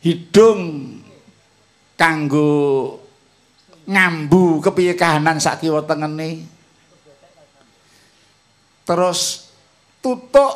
[0.00, 0.60] Hidung
[2.00, 2.48] kanggo
[3.86, 6.42] ngambu kepiye kahanan sak kiwa tengene.
[8.86, 9.50] Terus
[10.02, 10.52] tutuk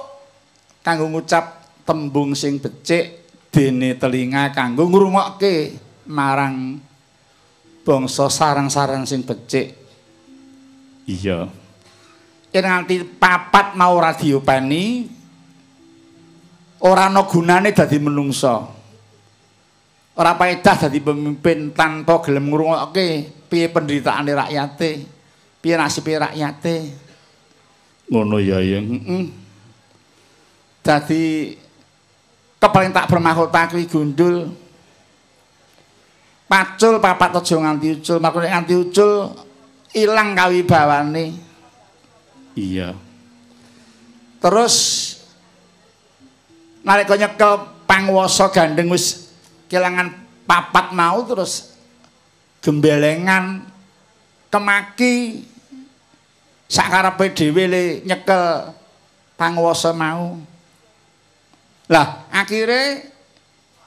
[0.83, 5.75] kanggo ngucap tembung sing becik dene telinga kanggo ngrungokke
[6.07, 6.79] marang
[7.83, 9.75] bangsa sarang-sarang sing becik.
[11.07, 11.51] Iya.
[12.51, 15.07] Yen nganti papat mau radio pani
[16.83, 18.80] ora ana gunane dadi menungsa
[20.17, 24.91] ora paedah dadi pemimpin tanpa gelem ngrungokke piye penderitaane rakyate,
[25.63, 26.77] piye nasibe rakyate.
[28.11, 28.83] Ngono ya ya.
[28.83, 29.25] Heeh.
[30.83, 31.23] Dadi
[32.59, 34.51] kepaling tak bermahkota kuwi gundul.
[36.51, 39.31] Pacul papat aja nganti ucul, makune nganti ucul
[39.95, 41.31] ilang kawibawane.
[42.59, 42.99] Iya.
[44.43, 44.75] Terus
[46.83, 49.30] nalika nyekel panguwasa gandeng wis
[49.71, 50.11] kelangan
[50.43, 51.79] papat mau terus
[52.59, 53.63] gembelengan
[54.51, 55.47] kemaki
[56.67, 58.75] sakarepe dhewe le nyekel
[59.39, 60.37] panguwasa mau.
[61.87, 63.15] Lah akhire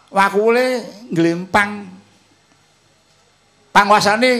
[0.07, 1.91] wakule nglempang
[3.75, 4.31] panguwasane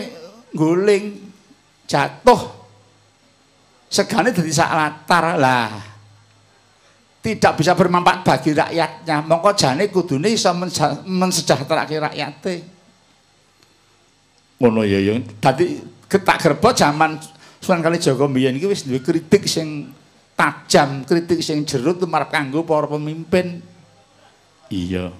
[0.55, 1.19] guling
[1.85, 2.63] jatuh.
[3.93, 5.92] Segane dadi sak latar lah
[7.23, 9.23] tidak bisa bermanfaat bagi rakyatnya.
[9.23, 10.51] Mongko jane kudune iso
[11.07, 12.55] mensejahterake rakyate.
[14.59, 15.15] Ngono ya ya.
[15.39, 15.79] Dadi
[16.11, 17.15] ketak gerbo zaman
[17.63, 19.87] Sunan Kalijaga mbiyen iki wis duwe kritik sing
[20.35, 23.63] tajam, kritik sing jero tumarap kanggo para pemimpin.
[24.67, 25.15] Iya.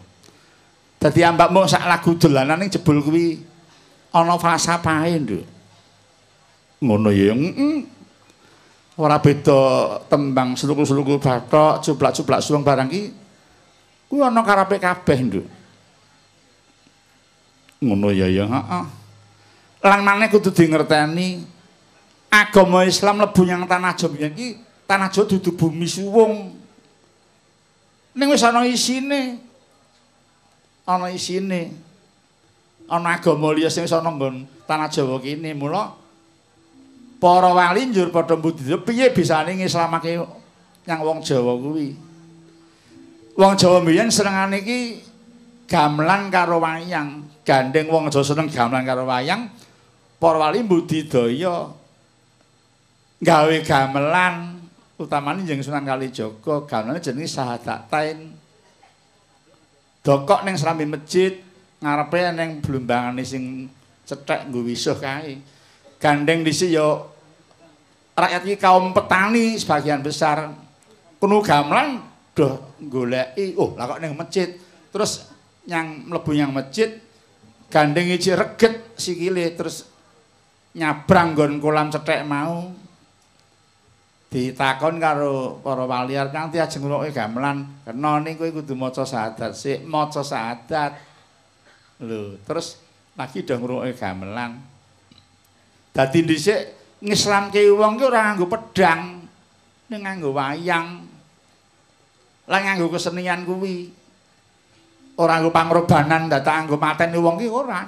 [0.99, 3.39] Dadi ambakmu sak lagu dolanan ning jebul kuwi
[4.12, 5.43] ana falsafahe, Nduk.
[6.84, 7.32] Ngono ya.
[7.32, 8.03] Heeh.
[8.94, 9.60] Ora beda
[10.06, 13.04] tembang seluku-seluku bathok, cuplak-cuplak suwung barang ki
[14.06, 15.46] kuwi ana karepe kabeh, Nduk.
[17.82, 18.86] Ngono ya ya, heeh.
[19.84, 21.44] Lan maneh kudu dingerteni
[22.32, 26.56] agama Islam lebu nyang tanah Jawa iki, tanah Jawa dudu bumi suwung.
[28.14, 29.41] Ning wis ana isine.
[30.86, 31.74] Ana isine.
[32.88, 35.91] Ana agama liya sing wis ana nggon tanah Jawa kene, mula
[37.24, 40.19] para wali njur padha mbudidaya piye bisane ngislamake
[40.84, 41.95] nyang wong Jawa kuwi.
[43.39, 44.99] Wong Jawa mbiyen senengane iki
[45.71, 49.47] gamelan karo wayang, gandeng wong Jawa seneng gamelan karo wayang.
[50.19, 51.71] Para wali mbudidaya
[53.24, 54.59] gawe gamelan
[54.99, 58.36] utamane jeneng Sunan Kalijaga, gamelane jenenge Sahadatain.
[60.03, 61.39] Dokok ning serambi masjid
[61.80, 63.71] ngarepe ning blumbangane sing
[64.03, 65.39] cethek nggo wisuh kae.
[66.03, 67.12] Gandeng dhisik ya
[68.14, 70.53] rakyat iki kaum petani sebagian besar.
[71.18, 72.03] Kuno gamelan
[72.34, 74.53] doh goleki oh lah kok ning masjid.
[74.93, 75.30] Terus
[75.66, 76.99] yang mlebu yang masjid
[77.72, 79.89] gandeng iki reget sikile terus
[80.78, 82.70] nyabrang nggon kolam cethek mau.
[84.34, 87.86] Ditakon karo para wali arep nganti ajeng ngrungokke gamelan?
[87.86, 90.97] Kena ning kowe kudu maca syahadat sik maca syahadat.
[92.01, 92.82] Lho terus
[93.14, 94.57] lagi do ngrungokke gamelan.
[95.93, 99.28] Dadi dhisik ngislamke wong ki ora nganggo pedang
[99.91, 101.04] ning nganggo wayang
[102.47, 103.91] lan nganggo kesenian kuwi.
[105.20, 107.84] Ora nganggo pangrobanan dadak nganggo mateni wong ki ora.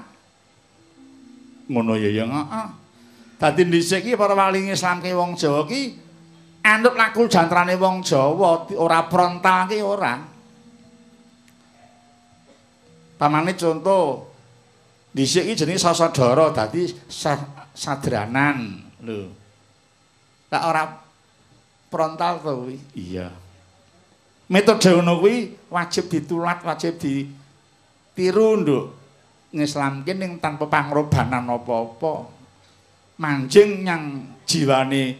[1.72, 2.68] Ngono ya ya heeh.
[3.40, 5.96] Dadi dhisik ki para wali ngislamke wong Jawa ki
[6.68, 10.16] anut laku jantrane wong Jawa ora frontal ki ora.
[13.16, 14.28] Pamane contoh
[15.16, 16.84] dhisik iki jenenge sasadara dadi
[17.72, 19.30] sadranan Lho.
[20.50, 20.84] Tak ora
[21.94, 22.78] frontal to kuwi.
[22.98, 23.30] Iya.
[24.50, 28.86] Metode ngono kuwi wajib ditulat, wajib ditiru, Nduk.
[29.56, 32.28] ngislamke ning tanpa pangrobanan apa-apa.
[33.16, 35.16] Manjing nyang jiwane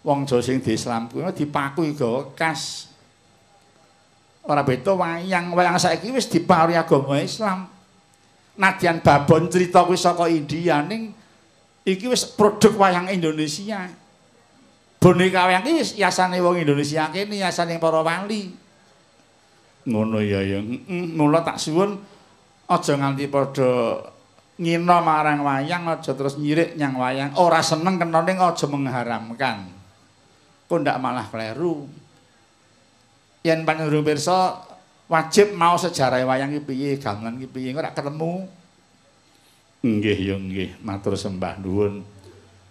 [0.00, 2.88] wong Jawa sing diislamku dipakuhi gawa kas.
[4.48, 7.68] Ora beda wayang, wayang saiki wis diparingi agama Islam.
[8.56, 11.12] Nadyan babon crita kuwi saka India ning
[11.88, 13.88] iki wis produk wayang Indonesia.
[15.00, 18.52] Boneka wayang iki wis yasane wong Indonesia kene, yasane para wali.
[19.88, 20.60] Ngono ya ya.
[20.92, 21.96] Mula tak suwun
[22.68, 24.04] aja nganti padha
[24.60, 27.30] ngina marang wayang aja terus nyirik nyang wayang.
[27.40, 29.72] Ora seneng kenane aja mengharamkan.
[30.68, 31.88] Kok ndak malah kleru.
[33.46, 34.60] yen panjenengan pirsa
[35.08, 38.44] wajib mau sejarah wayang iki piye, gamelan iki piye, ora ketemu.
[39.84, 42.02] Nggih, ya nggih, matur sembah nuwun.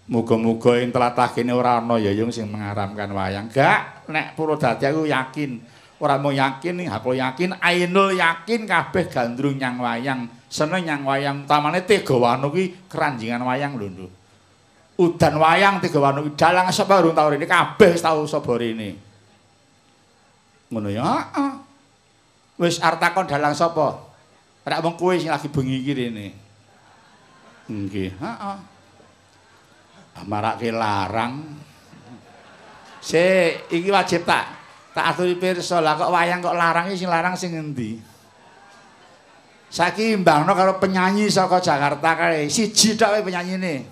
[0.07, 3.47] Muga-muga ing tlatah kene ora ana ya yung sing mengaramkan wayang.
[3.51, 5.59] Gak, nek Purwodadi aku yakin,
[5.99, 11.37] ora mau yakin aku yakin, ainul yakin kabeh gandrung nyang wayang, seneng nyang wayang.
[11.43, 14.11] Utamane Tegawanu ki keranjingan wayang lho, Nduk.
[14.95, 19.07] Udan wayang Tegawanu ki dalang sapa urung tau rene kabeh tau sapa rene.
[20.67, 21.51] ngono ya heeh
[22.59, 24.03] wis arep takon dalang sapa
[24.67, 26.27] ora mung kowe sing lagi bengi iki rene
[27.67, 28.11] nggih.
[28.17, 28.57] Heeh.
[30.25, 31.43] Marake larang.
[32.99, 34.49] Se iki wajib tak
[34.91, 35.79] tak aturi pirsa.
[35.79, 38.17] Lah kok wayang kok larang sing larang sing endi
[39.67, 42.47] saiki mbangno karo penyanyi saka Jakarta kae.
[42.47, 43.83] Siji tok wae penyanyine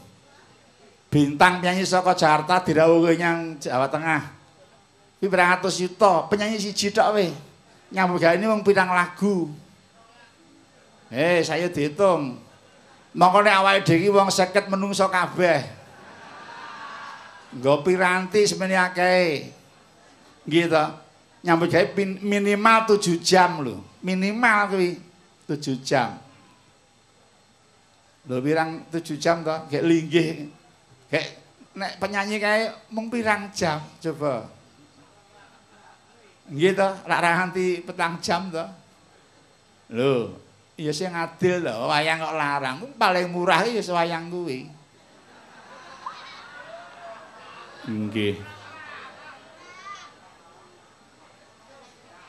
[1.11, 4.23] bintang penyanyi saka Jakarta dirawuhi nyang Jawa Tengah.
[5.19, 7.31] Iki pirang atus yuta, penyanyi siji tok we.
[7.91, 9.47] Nyambut gawe wong pirang lagu.
[11.07, 12.44] Eh, saya dihitung.
[13.15, 15.63] Mongko nek awake dhewe wong 50 menungso kabeh.
[17.55, 19.47] Nggo piranti semene akeh.
[20.43, 20.85] Nggih to.
[21.47, 21.85] Nyambut gawe
[22.19, 23.79] minimal 7 jam lho.
[24.03, 24.99] Minimal kuwi
[25.47, 26.19] 7 jam.
[28.27, 29.55] Lho pirang 7 jam to?
[29.71, 30.51] Kayak linggih.
[31.07, 31.27] Kayak
[31.71, 34.51] nek penyanyi kae mung pirang jam coba.
[36.51, 38.65] Nggih to, rak nganti petang jam to.
[39.95, 40.35] Lho,
[40.75, 42.77] ya sing adil lho, wayang kok larang.
[42.99, 44.67] Paling murah ya wayang kuwi.
[47.87, 48.35] Nggih.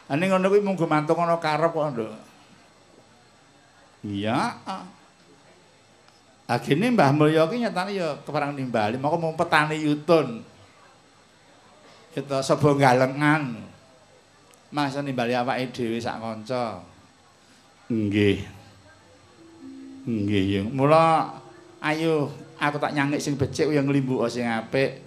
[0.06, 2.14] Ane ngono kuwi mung gumantung ana karep kok, Nduk.
[4.06, 4.54] Iya.
[6.46, 10.46] Agene Mbah Mulya ki nyatane ya keparang nimbali, moko mung petani yutun.
[12.14, 13.66] Kita sebo galengan.
[14.66, 16.82] masa nimbali awake dhewe sak kanca.
[17.86, 18.42] Nggih.
[20.06, 20.68] Nggih, yung.
[20.74, 21.30] Mula
[21.82, 25.02] ayo aku tak nyangik sing becik yang nglimbuka sing apik.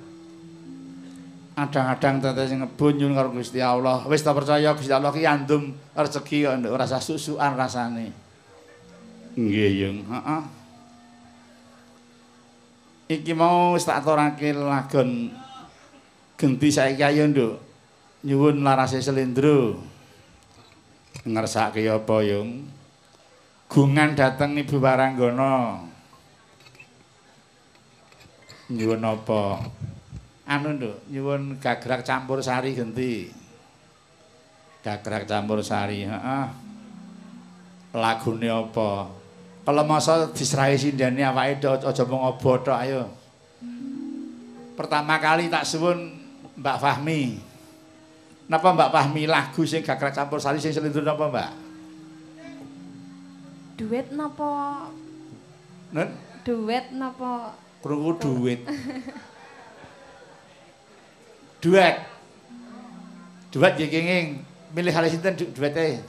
[1.60, 4.04] Adang-adang tete sing ngebun nyun karo Gusti Allah.
[4.08, 8.16] Wis ta percaya Gusti Allah ki andum rezeki kok nduk rasa susukan rasane.
[9.36, 9.98] Nggih, yung.
[10.08, 10.44] Heeh.
[13.20, 15.36] Iki mau wis tak aturake lagon
[16.40, 17.70] genti saiki ayo nduk.
[18.20, 19.80] nyuwun larase selendro
[21.28, 22.68] ngersake apa yung?
[23.70, 25.86] Gungan dateng ibu Waranggana
[28.70, 29.66] nyuwun apa?
[30.50, 33.30] Anu nduk nyuwun gagrak campur sari genti.
[34.82, 36.46] Gagrak campur sari heeh.
[37.94, 39.10] Lagune apa?
[39.66, 43.06] Kalau masa diserahi sindane awake aja mung obo tok ayo.
[44.74, 46.18] Pertama kali tak suwun
[46.58, 47.49] Mbak Fahmi
[48.50, 51.52] Napa Mbak Pahmi lagu sing gagrak campur sari sing selindur napa Mbak?
[53.78, 54.90] Duet napa?
[55.94, 56.10] Nen?
[56.42, 57.54] Duet napa?
[57.86, 58.66] Krungu duet.
[61.62, 61.96] duet.
[63.54, 64.42] Duet ya kenging.
[64.74, 66.02] Milih kali sinten duete?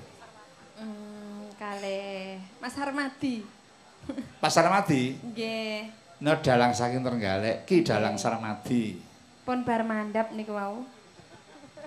[0.80, 3.44] Hmm, kali Mas Harmadi.
[4.42, 5.20] Mas Harmadi?
[5.20, 5.92] Nggih.
[6.24, 8.96] No dalang saking Trenggalek, ki dalang Sarmadi.
[9.44, 10.84] Pun bar mandap niku wau.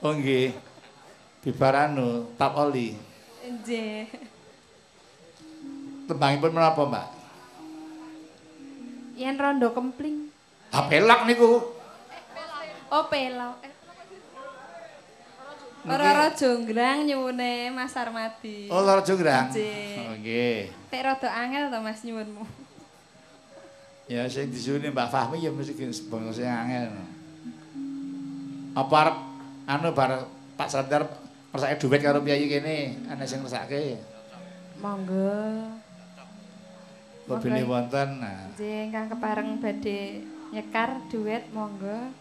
[0.04, 0.52] Oh nggih.
[1.40, 2.92] Bibaranu tap oli.
[3.40, 4.12] Nggih.
[6.12, 7.08] Tembangipun menapa, Mbak?
[9.16, 10.28] Yen rondo kempling.
[10.76, 11.72] Ha pelak niku.
[12.92, 13.64] Oh, pelak.
[15.84, 18.68] Ora jonggrang nyuwune Mas Armadi.
[18.68, 19.56] Oh, ora jonggrang.
[19.56, 20.04] Nggih.
[20.04, 20.60] Oh nggih.
[20.92, 22.44] Tek rada angel to Mas nyuwunmu.
[24.12, 26.92] Ya sing disuwune Mbak Fahmi ya mesti sing angel.
[28.76, 29.18] Apa arep
[29.64, 31.08] anu bar Pak Sandar
[31.54, 34.02] ngersake duit karo piyayi kene, ana sing ngersake.
[34.82, 35.70] Monggo.
[37.24, 38.10] Mbene wonten.
[38.20, 42.12] Nggih, ingkang kepareng badhe nyekar duit monggo.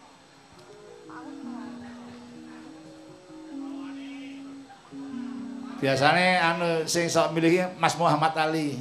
[5.83, 8.79] Biasane anu sing sok milih Mas Muhammad Ali.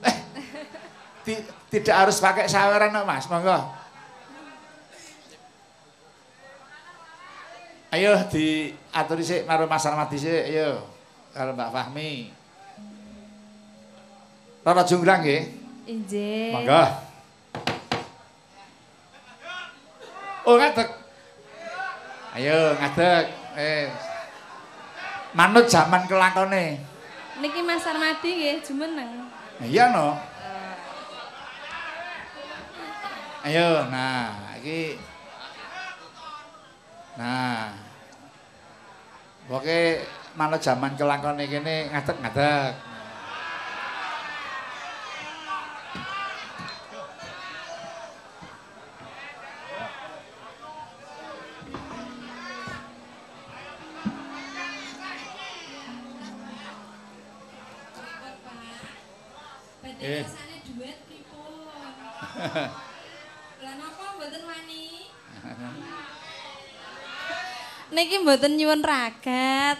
[0.00, 0.16] Eh,
[1.70, 3.28] tidak harus pakai saweran no, Mas.
[3.28, 3.79] Monggo.
[7.90, 10.86] Ayo diaturi sik karo Mas Armadi sik, ayo.
[11.34, 12.30] Karo Mbak Fahmi.
[14.62, 15.42] Rara Jonggrang nggih.
[15.90, 16.54] Injih.
[16.54, 16.82] Monggo.
[20.46, 20.88] Oh, ngadeg.
[22.38, 23.24] Ayo ngadeg.
[23.58, 23.90] Eh.
[25.34, 26.78] Manut zaman kelakone.
[27.42, 29.26] Niki Mas Armadi nggih jumeneng.
[29.66, 30.14] Iya no.
[33.40, 34.94] Ayo, nah, iki
[37.20, 37.76] Nah.
[39.44, 40.00] Pokoke
[40.40, 42.89] manut zaman kelakone kene ngadeg-ngadeg.
[68.22, 69.78] Mboten nyuwun ragat.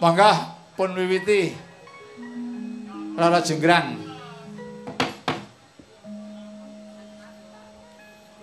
[0.00, 0.32] Monggo
[0.76, 1.56] pun wiwiti.
[3.16, 3.96] Rara Jenggrang.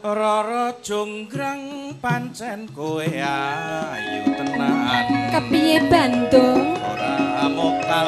[0.04, 6.76] Rara jonggrang pancen kowe ayu tenan Kepiye Bandung?
[6.76, 8.08] ora mokal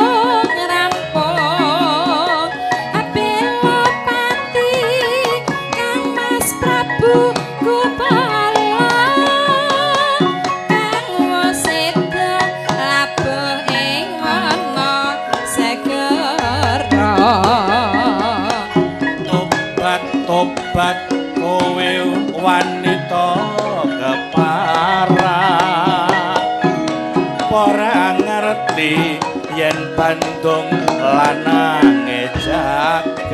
[30.41, 33.29] bandung lanange jagat.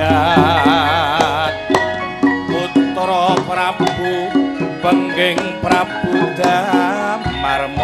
[2.52, 4.28] Putra prabu
[4.84, 7.80] pengging prabu damarmaya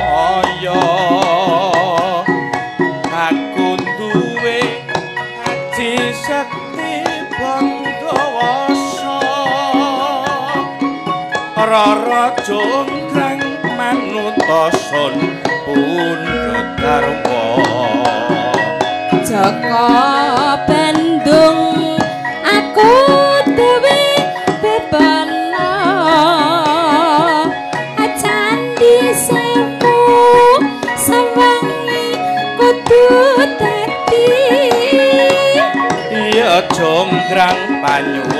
[3.08, 4.60] aku duwe
[5.48, 9.24] aji sekti bangawasa
[11.64, 13.40] rara jonggrang
[13.80, 15.16] manutoson
[15.64, 16.43] pundhut
[19.44, 21.76] Joko Bandung.
[22.48, 22.92] Aku
[23.52, 24.00] dewe
[24.64, 25.68] bebana.
[28.24, 30.00] Candi sewu
[30.96, 32.08] sewangi
[32.56, 33.04] kudu
[33.60, 34.32] dadi.
[36.08, 38.33] Iya jonggrang panyuwunmu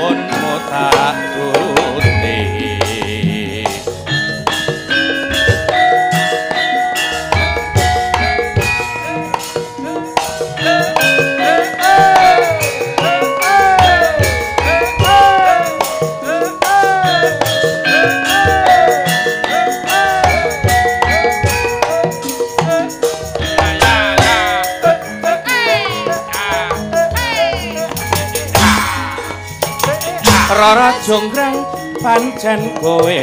[32.54, 33.18] pancen kowe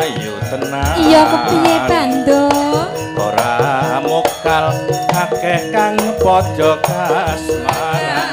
[0.00, 0.96] ayu tenan.
[0.96, 4.72] Iya kepiye Bandung ora mokal
[5.12, 8.24] akeh kang padha kasmaran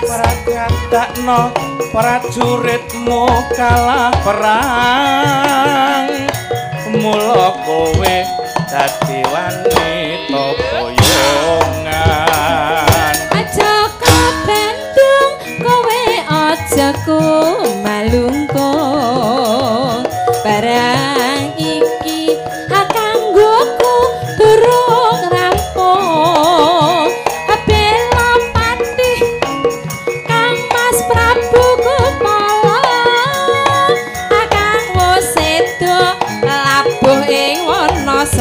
[0.00, 1.52] pragatakno
[1.92, 6.08] prajuritmu kalah perang.
[6.96, 8.16] Mula kowe
[8.72, 9.20] dadi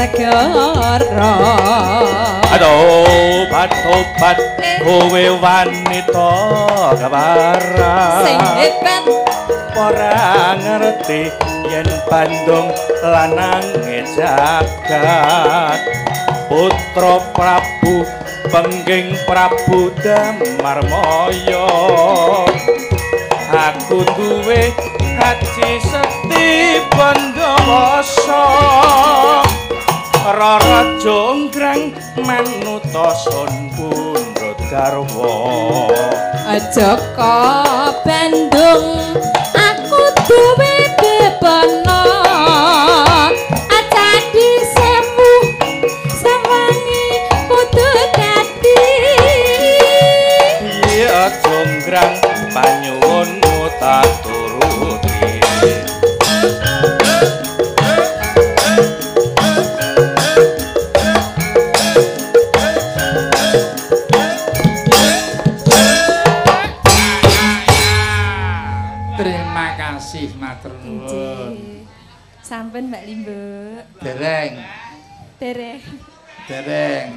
[0.06, 1.34] segara
[2.53, 4.38] Aduh, bat-obat
[4.86, 6.34] kowe wanita
[6.93, 9.03] kebaran sing hebat
[9.76, 11.34] ora ngerti
[11.68, 12.70] yen Bandung
[13.01, 13.66] lanang
[14.16, 15.80] jagat.
[16.45, 18.06] Putra Prabu
[18.53, 21.68] pengging Prabu Damarmaya
[23.49, 24.70] aku duwe
[25.18, 28.45] haji seti bandawasa
[30.34, 35.36] rara jonggrang manutosun pundut garwa.
[36.46, 38.86] Aja kok Bandung
[39.54, 42.14] aku duwe bebono
[74.26, 74.54] Dereng,
[75.38, 75.82] Dereng.
[76.50, 77.08] dereng.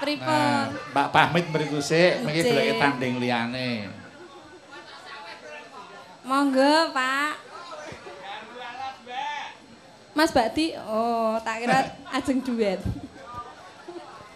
[0.00, 0.24] Pripun?
[0.24, 2.52] Nah, Mbak pamit mriku sik, mengki Nggih.
[2.56, 3.70] golek tanding liyane.
[6.24, 7.32] Monggo, Pak.
[10.16, 12.80] Mas Bakti, oh tak kira ajeng duet.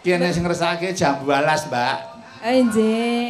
[0.05, 1.97] Kene sing ngresake jam 12, Mbak.
[2.45, 3.23] Eh, nggih.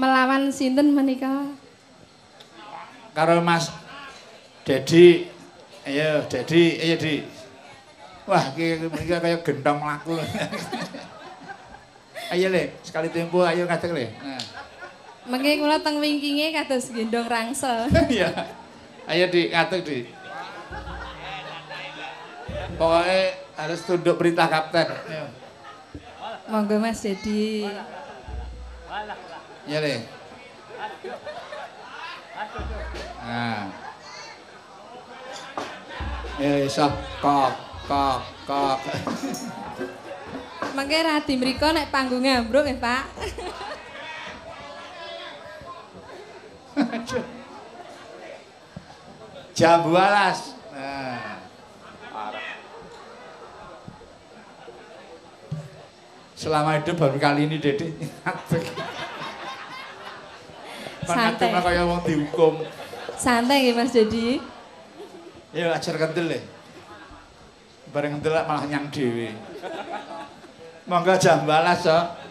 [0.00, 1.44] Melawan sinten menika?
[3.12, 3.68] Karo Mas
[4.64, 5.33] Dedi.
[5.84, 7.14] Ayo, Dedi, ayo, Di.
[8.24, 10.16] Wah, iki iki kaya gendong laku.
[12.32, 14.06] ayo, Le, sekali tempo ayo ngadeg, Le.
[14.24, 14.40] Nah.
[15.28, 17.84] Mengke kula teng wingkinge kados gendong rangsel.
[18.08, 18.32] Iya.
[19.04, 19.98] Ayo, Di, ngadeg, Di.
[22.80, 23.20] Pokoknya
[23.60, 24.88] harus tunduk perintah kapten.
[24.88, 25.28] Ayo.
[26.48, 27.68] Monggo Mas Dedi.
[29.68, 29.94] Iya, Le.
[33.20, 33.83] Nah.
[36.34, 36.90] Eh, sok
[37.22, 37.54] kok,
[37.86, 38.78] kok, kok.
[40.74, 43.04] Mengke radi mriku nek panggung ambruk nggih, Pak.
[49.54, 49.94] Jam 12.
[50.74, 51.38] Nah.
[56.34, 58.64] Selama hidup baru kali ini Dede ngadeg.
[61.06, 61.46] Santai.
[61.46, 61.62] Santai.
[61.62, 62.58] kaya wong dihukum.
[63.14, 64.53] Santai nggih Mas Dedi.
[65.54, 66.38] Ya ajar kendel le.
[67.94, 69.30] Bareng kendel malah nyang dhewe.
[70.90, 72.23] Monggo jam 12 so.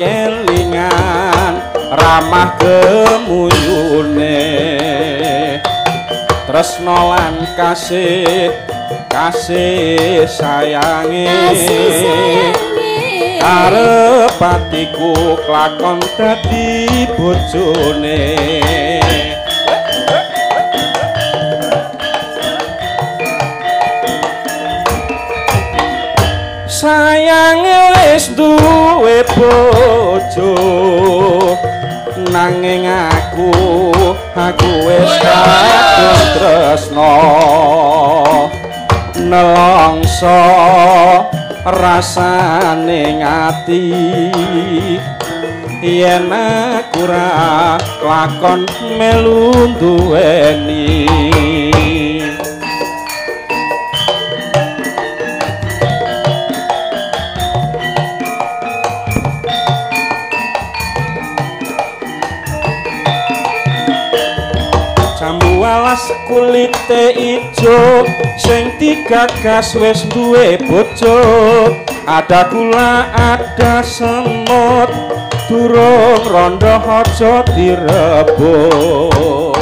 [0.00, 1.60] Kelingan
[1.92, 4.40] ramah kemuyune
[6.48, 8.48] tresno lan kasih
[9.12, 12.56] kasih sayange sayange.
[13.44, 18.40] arepatiku klakon dadi bojone.
[26.80, 27.69] Sayang
[28.20, 30.52] wis duwe bojo.
[32.28, 33.48] Nanging aku
[34.36, 37.16] aku wis kadung tresno.
[39.16, 40.40] Nelongso
[41.64, 43.88] rasane ngati.
[45.80, 48.68] Yen aku ra lakon
[49.00, 51.08] melu duweni
[65.20, 68.08] Jambu alas kulite ijo
[68.40, 71.20] sing digagas wis duwe bojo.
[72.08, 74.88] Ada gula ada semut
[75.44, 79.60] durung rondo aja direbut.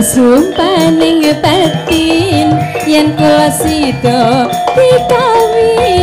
[0.00, 2.56] Sumpaning batin
[2.88, 6.00] yen kula sida dikawin.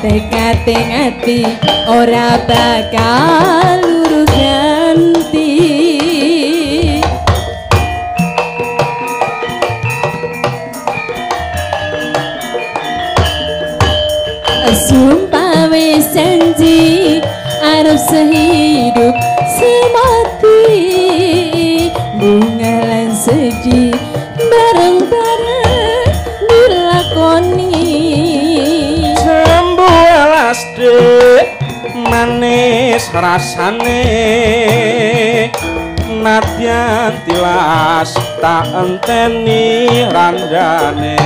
[0.00, 1.44] Tekate ati
[1.84, 4.24] ora bakal luru
[18.10, 19.14] sehidup
[19.46, 20.66] semati.
[22.18, 23.94] Bunga lan seji
[24.36, 26.10] bareng-bareng
[26.50, 27.70] dilakoni.
[29.14, 31.54] Jambu alas dek
[31.94, 34.02] manis rasane.
[36.20, 38.12] Nadyan tilas
[38.44, 41.16] tak enteni randane.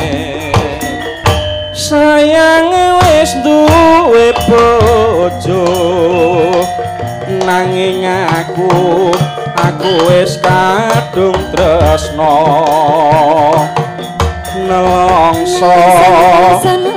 [1.74, 2.70] Sayang
[3.02, 5.66] wis duwe bojo
[7.44, 9.12] nanging aku
[9.52, 12.36] aku wis kadung tresno.
[14.64, 15.76] Nelongso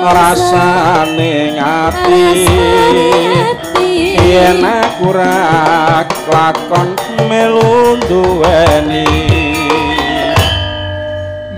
[0.01, 2.47] rasane ngati.
[4.27, 6.99] Yen aku ra lakon
[7.31, 9.07] melu duweni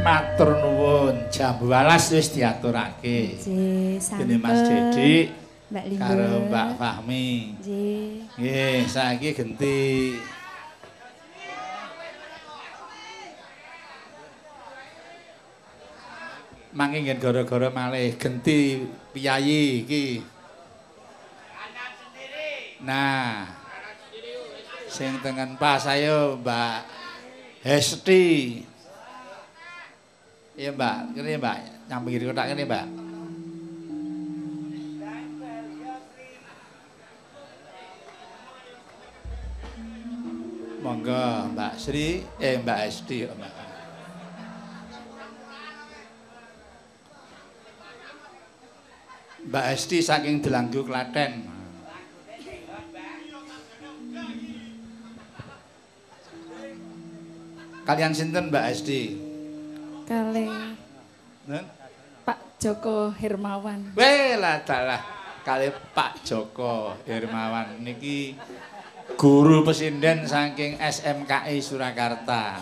[0.06, 3.42] Matur nuwun, jambu alas wis diaturake.
[3.42, 7.28] Dene Mas Dedi Mbak Linda karo Mbak Fahmi.
[7.62, 8.26] Nggih.
[8.42, 9.78] Nggih, saiki genti
[16.70, 20.06] Mangke ngen gara-gara malih genti piyayi iki.
[22.86, 23.50] Nah.
[24.90, 26.78] Sing tengen pas ayo Mbak
[27.66, 28.26] Hesti.
[30.60, 31.58] Iya Mbak, kene Mbak,
[31.90, 32.99] nyamping kotak kene Mbak.
[41.00, 43.54] Monggo Mbak Sri, eh Mbak Esti Mbak.
[49.48, 51.48] Mbak Esti saking Delanggu Klaten.
[57.88, 59.16] Kalian sinten Mbak Esti?
[60.04, 60.52] Kale
[61.48, 61.64] Nen?
[62.28, 63.96] Pak Joko Hermawan.
[63.96, 65.00] Weh lah dalah
[65.48, 68.36] kali Pak Joko Hermawan niki
[69.16, 72.62] guru pesinden saking SMKI Surakarta.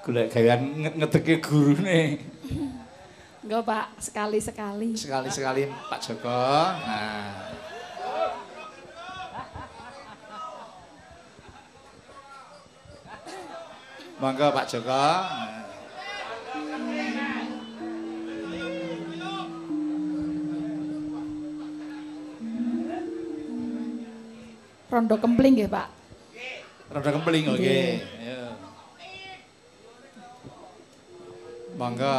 [0.00, 2.00] Golek gawean nge- ngedeki gurune.
[3.40, 4.96] Enggak Pak, sekali-sekali.
[4.96, 6.40] Sekali-sekali Pak Joko.
[6.80, 7.50] Nah.
[14.20, 15.04] Monggo Pak Joko.
[24.90, 25.86] Rondo kempling nggih Pak.
[26.90, 27.62] Rada kempling oke.
[27.62, 27.90] Nggih.
[28.18, 28.42] Ya.
[31.78, 32.18] Monggo.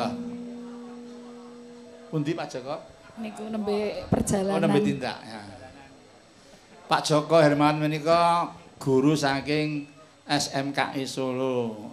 [2.08, 2.76] Pundi Pak Joko?
[3.20, 4.64] Niku nembe Oh, perjalanan.
[4.64, 5.20] nembe tindak.
[5.24, 5.42] Ya.
[6.88, 9.88] Pak Joko Herman menika guru saking
[10.24, 11.92] SMKI Solo.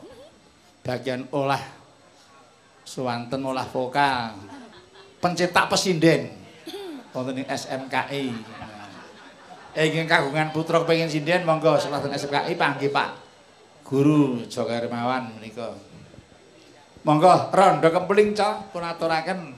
[0.87, 1.61] Bagian olah
[2.83, 4.39] suwanten olah vokal.
[5.19, 6.31] Pencetak pesinden.
[7.11, 8.31] Wonten ing SMKI.
[9.79, 13.15] Ingin kagungan putra pengen sinden monggo salah SMKI panggih Pak
[13.87, 15.71] Guru Joko Hermawan menika.
[17.07, 19.55] Monggo rondo kempling cok pun aturaken.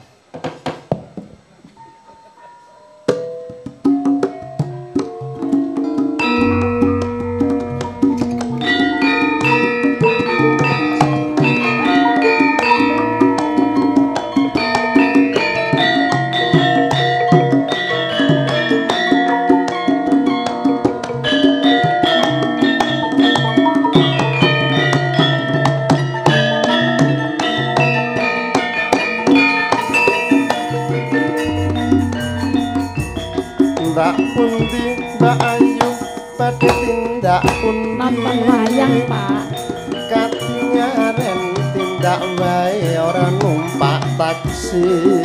[34.41, 34.85] Pundi
[35.21, 35.89] Mbak Ayu
[36.41, 39.45] badhe tindak pundi Nonton wayang Pak.
[40.09, 41.41] Katingaren
[41.77, 45.20] tindak wae ora numpak taksi